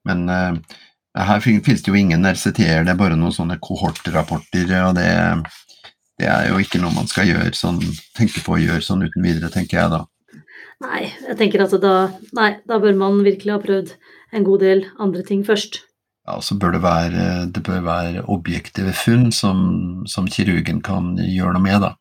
Men 0.09 0.25
uh, 0.33 0.81
her 1.15 1.41
finnes 1.41 1.83
det 1.85 1.91
jo 1.91 1.99
ingen 1.99 2.27
RCT-er, 2.27 2.85
det 2.85 2.95
er 2.95 2.99
bare 2.99 3.19
noen 3.19 3.35
sånne 3.35 3.61
kohortrapporter, 3.63 4.73
og 4.89 4.97
det, 4.99 5.07
det, 6.19 6.27
er 6.27 6.51
jo 6.51 6.59
ikke 6.63 6.81
noe 6.83 6.95
man 6.97 7.11
skal 7.11 7.29
gjøre 7.31 7.55
sånn, 7.55 7.79
tenke 8.19 8.43
på 8.43 8.57
å 8.57 8.61
gjøre 8.63 8.83
sånn 8.83 9.07
uten 9.07 9.23
videre, 9.23 9.53
tenker 9.55 9.79
jeg 9.79 9.95
da. 9.95 10.03
Nei, 10.85 11.07
jeg 11.29 11.39
tenker 11.39 11.65
at 11.65 11.75
da, 11.81 11.97
nei, 12.37 12.51
da 12.67 12.81
bør 12.83 12.97
man 12.99 13.23
virkelig 13.25 13.55
ha 13.55 13.61
prøvd 13.63 13.95
en 14.35 14.47
god 14.47 14.65
del 14.67 14.87
andre 14.99 15.23
ting 15.27 15.45
først. 15.47 15.85
Ja, 16.25 16.41
så 16.43 16.57
bør 16.59 16.75
det 16.75 16.83
være, 16.83 17.25
det 17.53 17.63
bør 17.63 17.85
være 17.85 18.25
objektive 18.33 18.95
funn 18.97 19.29
som, 19.33 19.61
som 20.09 20.27
kirurgen 20.27 20.81
kan 20.85 21.15
gjøre 21.21 21.55
noe 21.55 21.65
med, 21.65 21.85
da. 21.85 21.93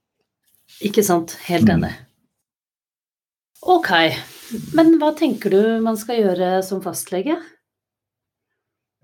Ikke 0.81 1.03
sant. 1.05 1.35
Helt 1.45 1.67
mm. 1.67 1.73
enig. 1.75 1.91
Mm. 1.93 2.09
Ok, 3.73 3.91
men 4.75 4.97
hva 4.99 5.13
tenker 5.15 5.53
du 5.53 5.61
man 5.83 5.99
skal 5.99 6.19
gjøre 6.19 6.57
som 6.65 6.81
fastlege? 6.83 7.37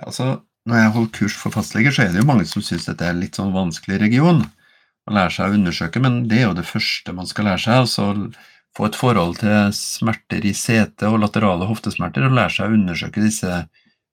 Altså, 0.05 0.39
når 0.69 0.81
jeg 0.81 0.93
holder 0.95 1.15
kurs 1.17 1.35
for 1.39 1.55
fastleger, 1.55 1.93
så 1.95 2.05
er 2.05 2.13
det 2.13 2.21
jo 2.21 2.29
mange 2.29 2.47
som 2.49 2.63
syns 2.65 2.87
dette 2.87 3.05
er 3.05 3.15
en 3.15 3.21
litt 3.23 3.39
sånn 3.39 3.55
vanskelig 3.55 3.99
region. 4.01 4.43
Man 5.07 5.17
lærer 5.17 5.33
seg 5.33 5.49
å 5.49 5.57
undersøke, 5.57 6.01
men 6.03 6.21
det 6.29 6.41
er 6.41 6.47
jo 6.49 6.57
det 6.59 6.67
første 6.69 7.15
man 7.15 7.29
skal 7.29 7.49
lære 7.49 7.63
seg. 7.65 7.83
altså 7.83 8.09
Få 8.77 8.85
et 8.85 8.99
forhold 8.99 9.39
til 9.41 9.71
smerter 9.73 10.45
i 10.45 10.53
sete 10.53 11.09
og 11.09 11.23
laterale 11.23 11.65
hoftesmerter, 11.65 12.27
og 12.27 12.35
lære 12.37 12.53
seg 12.53 12.69
å 12.69 12.77
undersøke 12.77 13.23
disse, 13.23 13.63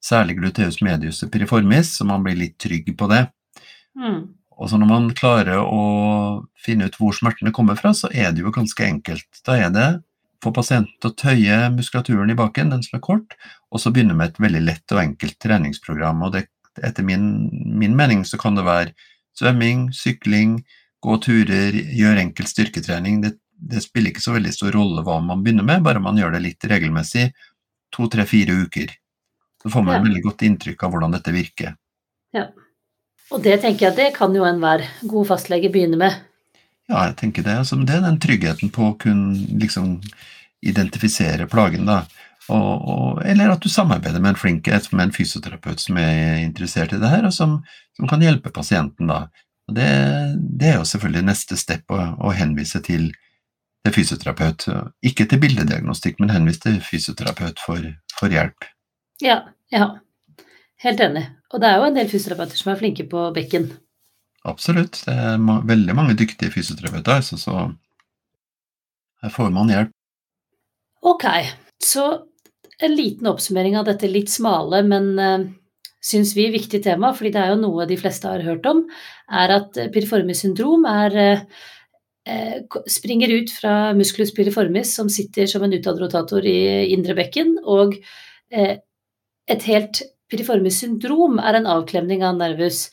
særlig 0.07 0.39
gluteus 0.39 0.81
medius 0.87 1.21
piriformis, 1.33 1.93
så 1.99 2.07
man 2.09 2.25
blir 2.25 2.39
litt 2.39 2.57
trygg 2.63 2.89
på 2.99 3.09
det. 3.11 3.27
Mm. 3.99 4.21
Og 4.57 4.71
så 4.71 4.79
når 4.81 4.89
man 4.89 5.09
klarer 5.17 5.61
å 5.61 5.83
finne 6.65 6.89
ut 6.89 6.97
hvor 6.97 7.13
smertene 7.17 7.53
kommer 7.53 7.77
fra, 7.77 7.93
så 7.93 8.09
er 8.09 8.33
det 8.33 8.45
jo 8.45 8.55
ganske 8.55 8.87
enkelt. 8.87 9.29
Da 9.45 9.59
er 9.61 9.73
det 9.75 9.89
få 10.47 10.55
pasienten 10.57 10.95
til 11.03 11.13
å 11.13 11.17
tøye 11.19 11.59
muskulaturen 11.75 12.33
i 12.33 12.39
baken, 12.39 12.73
den 12.73 12.85
som 12.85 12.99
er 12.99 13.05
kort, 13.05 13.37
og 13.71 13.83
så 13.83 13.93
begynne 13.93 14.17
med 14.17 14.33
et 14.33 14.43
veldig 14.43 14.63
lett 14.65 14.95
og 14.95 15.03
enkelt 15.03 15.39
treningsprogram. 15.43 16.23
Og 16.27 16.37
det, 16.37 16.47
etter 16.87 17.07
min, 17.07 17.49
min, 17.53 17.97
mening 17.99 18.25
så 18.29 18.39
kan 18.41 18.59
det 18.59 18.67
være 18.67 18.95
svømming, 19.37 19.89
sykling, 19.97 20.61
gå 21.05 21.17
turer, 21.23 21.77
gjøre 21.97 22.23
enkel 22.25 22.49
styrketrening. 22.49 23.21
Det, 23.25 23.35
det, 23.57 23.83
spiller 23.85 24.13
ikke 24.13 24.25
så 24.25 24.37
veldig 24.37 24.55
stor 24.55 24.77
rolle 24.77 25.05
hva 25.07 25.19
man 25.25 25.43
begynner 25.45 25.67
med, 25.67 25.85
bare 25.87 26.03
man 26.03 26.19
gjør 26.21 26.37
det 26.37 26.45
litt 26.45 26.69
regelmessig 26.71 27.29
to, 27.95 28.09
tre, 28.13 28.27
fire 28.29 28.57
uker. 28.67 28.95
Så 29.63 29.73
får 29.73 29.85
man 29.85 29.97
ja. 29.97 30.01
et 30.01 30.09
veldig 30.09 30.25
godt 30.29 30.47
inntrykk 30.47 30.87
av 30.87 30.95
hvordan 30.95 31.17
dette 31.17 31.35
virker. 31.35 31.75
Ja. 32.37 32.49
Og 33.35 33.43
det 33.43 33.59
tenker 33.65 33.89
jeg 33.89 33.99
det 33.99 34.13
kan 34.15 34.35
jo 34.37 34.47
enhver 34.47 34.85
god 35.11 35.29
fastlege 35.33 35.73
begynne 35.75 35.99
med. 35.99 36.23
Ja, 36.87 37.09
jeg 37.09 37.17
tenker 37.19 37.43
det. 37.43 37.57
Altså, 37.65 37.79
det 37.83 37.97
er 37.97 38.05
den 38.05 38.21
tryggheten 38.23 38.71
på 38.75 38.93
å 38.93 38.97
kunne 39.01 39.35
liksom 39.59 39.97
identifisere 40.69 41.49
plagen, 41.51 41.87
da. 41.89 42.05
Og, 42.47 42.73
og, 42.87 43.23
eller 43.27 43.51
at 43.57 43.63
du 43.65 43.69
samarbeider 43.71 44.23
med 44.23 44.35
en 44.35 44.39
flink 44.39 44.69
med 44.71 45.03
en 45.03 45.15
fysioterapeut 45.15 45.83
som 45.83 45.99
er 45.99 46.45
interessert 46.45 46.95
i 46.95 47.01
det 47.03 47.11
her, 47.11 47.27
og 47.27 47.35
som, 47.35 47.59
som 47.99 48.09
kan 48.11 48.23
hjelpe 48.23 48.55
pasienten, 48.55 49.11
da. 49.11 49.27
Det, 49.67 49.87
det, 50.39 50.69
er 50.69 50.77
jo 50.79 50.87
selvfølgelig 50.87 51.25
neste 51.27 51.57
step 51.59 51.91
å, 51.91 51.99
å 52.23 52.35
henvise 52.37 52.79
til, 52.87 53.09
til 53.83 53.95
fysioterapeut. 53.97 54.69
Ikke 55.03 55.27
til 55.27 55.43
bildediagnostikk, 55.43 56.21
men 56.23 56.31
henvise 56.31 56.63
til 56.69 56.79
fysioterapeut 56.87 57.59
for, 57.59 57.89
for 58.15 58.31
hjelp. 58.31 58.69
Ja, 59.25 59.41
ja. 59.75 59.97
Helt 60.85 61.01
enig. 61.03 61.25
Og 61.51 61.63
det 61.63 61.73
er 61.73 61.81
jo 61.81 61.89
en 61.89 61.99
del 61.99 62.09
fysioterapeuter 62.11 62.61
som 62.61 62.71
er 62.71 62.79
flinke 62.79 63.09
på 63.11 63.27
bekken. 63.35 63.71
Absolutt. 64.47 65.01
Det 65.09 65.15
er 65.15 65.43
ma 65.43 65.59
veldig 65.67 65.95
mange 65.99 66.15
dyktige 66.19 66.53
fysioterapeuter, 66.55 67.25
så, 67.27 67.39
så 67.41 67.57
her 69.25 69.33
får 69.35 69.51
man 69.55 69.73
hjelp. 69.73 69.96
Ok, 71.07 71.25
så 71.85 72.07
en 72.83 72.97
liten 72.97 73.29
oppsummering 73.31 73.77
av 73.79 73.87
dette 73.87 74.09
litt 74.11 74.31
smale, 74.33 74.83
men 74.87 75.13
uh, 75.21 75.45
syns 76.03 76.33
vi 76.37 76.49
viktige 76.51 76.83
tema, 76.89 77.13
fordi 77.15 77.31
det 77.37 77.45
er 77.45 77.53
jo 77.53 77.61
noe 77.61 77.87
de 77.87 77.99
fleste 78.01 78.27
har 78.27 78.43
hørt 78.43 78.67
om, 78.67 78.83
er 79.31 79.55
at 79.55 79.79
piriformis 79.95 80.43
syndrom 80.43 80.87
er 80.91 81.17
uh, 81.23 82.81
springer 82.91 83.31
ut 83.39 83.53
fra 83.55 83.77
musculus 83.95 84.35
piriformis, 84.35 84.97
som 84.99 85.07
sitter 85.13 85.47
som 85.51 85.63
en 85.63 85.77
utadrotator 85.77 86.43
i 86.43 86.59
indre 86.91 87.15
bekken, 87.15 87.55
og 87.63 87.95
et 88.51 89.65
helt 89.71 90.03
piriformis 90.31 90.81
syndrom 90.83 91.39
er 91.39 91.61
en 91.61 91.71
avklemning 91.71 92.25
av 92.27 92.35
nervus 92.39 92.89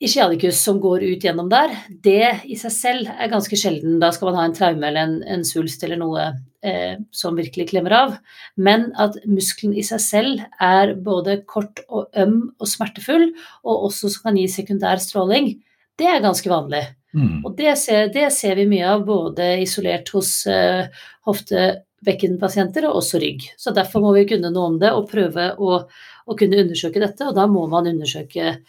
ischiadicus 0.00 0.62
som 0.64 0.80
går 0.80 1.02
ut 1.04 1.24
gjennom 1.24 1.50
der, 1.52 1.74
det 2.04 2.40
i 2.48 2.56
seg 2.56 2.72
selv 2.72 3.10
er 3.12 3.32
ganske 3.32 3.56
sjelden. 3.58 3.98
Da 4.00 4.08
skal 4.16 4.30
man 4.30 4.38
ha 4.40 4.46
en 4.48 4.56
traume 4.56 4.86
eller 4.88 5.04
en, 5.04 5.18
en 5.28 5.44
svulst 5.44 5.84
eller 5.84 6.00
noe 6.00 6.22
eh, 6.64 6.96
som 7.12 7.36
virkelig 7.36 7.68
klemmer 7.74 7.96
av. 7.98 8.14
Men 8.56 8.88
at 9.00 9.18
muskelen 9.28 9.76
i 9.76 9.84
seg 9.84 10.00
selv 10.04 10.46
er 10.56 10.94
både 11.04 11.42
kort 11.48 11.84
og 11.88 12.08
øm 12.16 12.40
og 12.56 12.72
smertefull, 12.72 13.28
og 13.66 13.90
også 13.90 14.14
som 14.14 14.30
kan 14.30 14.40
gi 14.40 14.48
sekundær 14.48 15.04
stråling, 15.04 15.52
det 16.00 16.08
er 16.08 16.24
ganske 16.24 16.48
vanlig. 16.48 16.86
Mm. 17.12 17.44
Og 17.44 17.52
det 17.58 17.76
ser, 17.76 18.08
det 18.14 18.30
ser, 18.32 18.56
vi 18.56 18.68
mye 18.70 18.88
av 18.88 19.04
både 19.04 19.52
isolert 19.60 20.08
hos 20.14 20.32
eh, 20.48 20.86
hoftebekkenpasienter 21.28 22.86
og 22.88 23.02
også 23.02 23.20
rygg. 23.20 23.50
Så 23.60 23.74
derfor 23.76 24.04
må 24.04 24.14
vi 24.16 24.28
kunne 24.30 24.52
noe 24.54 24.72
om 24.72 24.80
det 24.80 24.94
og 24.96 25.10
prøve 25.10 25.50
å, 25.58 25.82
å 26.24 26.38
kunne 26.38 26.62
undersøke 26.64 27.02
dette, 27.02 27.26
og 27.26 27.36
da 27.36 27.50
må 27.50 27.66
man 27.68 27.90
undersøke 27.90 28.60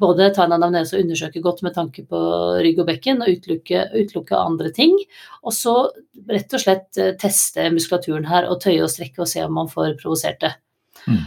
både 0.00 0.30
ta 0.34 0.46
en 0.46 0.56
anamnese 0.56 0.96
og 0.96 1.04
undersøke 1.04 1.42
godt 1.44 1.62
med 1.66 1.74
tanke 1.76 2.04
på 2.08 2.18
rygg 2.64 2.80
og 2.82 2.88
bekken, 2.88 3.22
og 3.22 3.30
utelukke, 3.30 3.86
utelukke, 3.94 4.40
andre 4.40 4.72
ting. 4.74 4.96
Og 5.44 5.54
så 5.54 5.76
rett 6.30 6.56
og 6.56 6.62
slett 6.62 7.00
eh, 7.00 7.14
teste 7.20 7.68
muskulaturen 7.74 8.26
her 8.28 8.48
og 8.50 8.60
tøye 8.64 8.82
og 8.84 8.92
strekke 8.92 9.24
og 9.24 9.30
se 9.30 9.44
om 9.44 9.54
man 9.60 9.70
får 9.70 9.96
provosert 10.02 10.42
det. 10.44 10.52
Mm. 11.06 11.22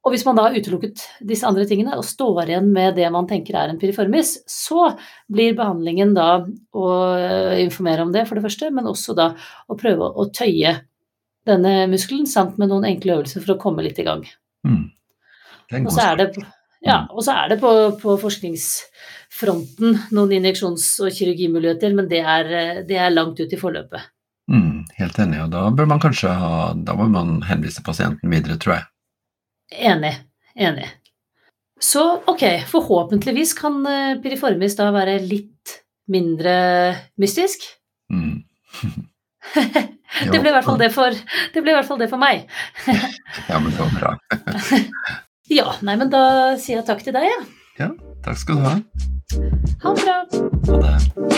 Og 0.00 0.14
hvis 0.14 0.24
man 0.24 0.38
da 0.38 0.46
har 0.46 0.56
utelukket 0.56 1.02
disse 1.28 1.44
andre 1.44 1.66
tingene 1.68 1.96
og 2.00 2.06
står 2.08 2.46
igjen 2.46 2.70
med 2.72 2.94
det 2.96 3.08
man 3.12 3.28
tenker 3.28 3.58
er 3.60 3.72
en 3.72 3.80
piriformis, 3.80 4.38
så 4.48 4.94
blir 5.28 5.56
behandlingen 5.58 6.14
da 6.16 6.28
å 6.40 6.86
eh, 7.16 7.58
informere 7.66 8.06
om 8.06 8.14
det, 8.14 8.24
for 8.28 8.38
det 8.38 8.46
første, 8.46 8.70
men 8.72 8.88
også 8.88 9.16
da 9.18 9.32
å 9.68 9.76
prøve 9.80 10.08
å 10.08 10.30
tøye 10.32 10.78
denne 11.48 11.74
muskelen 11.90 12.26
samt 12.28 12.56
med 12.60 12.72
noen 12.72 12.86
enkle 12.88 13.18
øvelser 13.18 13.44
for 13.44 13.54
å 13.54 13.60
komme 13.60 13.84
litt 13.84 14.00
i 14.00 14.06
gang. 14.06 14.24
Mm. 14.66 14.88
Og 15.84 15.92
så 15.94 16.10
er 16.10 16.18
det 16.20 16.32
ja, 16.84 17.02
mm. 17.02 17.10
og 17.12 17.24
så 17.24 17.36
er 17.42 17.52
det 17.52 17.58
på, 17.60 17.72
på 18.00 18.16
forskningsfronten 18.22 19.98
noen 20.16 20.38
injeksjons- 20.38 20.94
og 21.04 21.12
kirurgimuligheter, 21.16 21.92
men 21.96 22.08
det 22.10 22.22
er, 22.24 22.54
det 22.88 22.96
er 22.96 23.12
langt 23.12 23.40
ut 23.40 23.52
i 23.52 23.60
forløpet. 23.60 24.08
Mm, 24.50 24.86
helt 24.96 25.18
enig, 25.22 25.42
og 25.44 25.52
da 25.52 25.66
bør 25.70 25.86
man 25.92 26.00
kanskje 26.02 26.32
ha 26.34 26.72
Da 26.74 26.96
må 26.98 27.04
man 27.06 27.36
henvise 27.46 27.84
pasienten 27.86 28.32
videre, 28.32 28.56
tror 28.58 28.80
jeg. 28.80 28.88
Enig. 29.92 30.16
Enig. 30.58 30.88
Så 31.80 32.02
ok, 32.28 32.42
forhåpentligvis 32.68 33.54
kan 33.56 33.78
eh, 33.86 34.16
piriformis 34.20 34.74
da 34.76 34.90
være 34.94 35.20
litt 35.24 35.80
mindre 36.10 36.54
mystisk? 37.20 37.68
Mm. 38.10 38.42
det 40.32 40.38
ble 40.42 40.50
i 40.50 40.52
hvert 40.52 40.66
fall 40.66 40.78
det 40.78 40.88
for, 40.92 41.14
det 41.54 41.62
ble 41.62 41.72
i 41.72 41.74
hvert 41.76 41.86
fall 41.86 41.98
det 42.00 42.08
for 42.10 42.18
meg. 42.18 42.42
ja, 43.50 43.58
men 43.62 43.70
var 43.78 43.92
bra. 43.94 44.10
Ja, 45.50 45.72
nei, 45.82 45.96
men 45.98 46.12
da 46.12 46.54
sier 46.62 46.78
jeg 46.78 46.86
takk 46.86 47.02
til 47.02 47.16
deg, 47.16 47.26
jeg. 47.26 47.40
Ja. 47.80 47.88
ja, 47.88 47.90
takk 48.22 48.38
skal 48.38 48.60
du 48.60 48.62
ha. 48.68 48.76
Ha 49.82 49.94
det 49.96 50.02
bra. 50.06 50.18
Ha 50.70 50.74
det. 50.86 51.30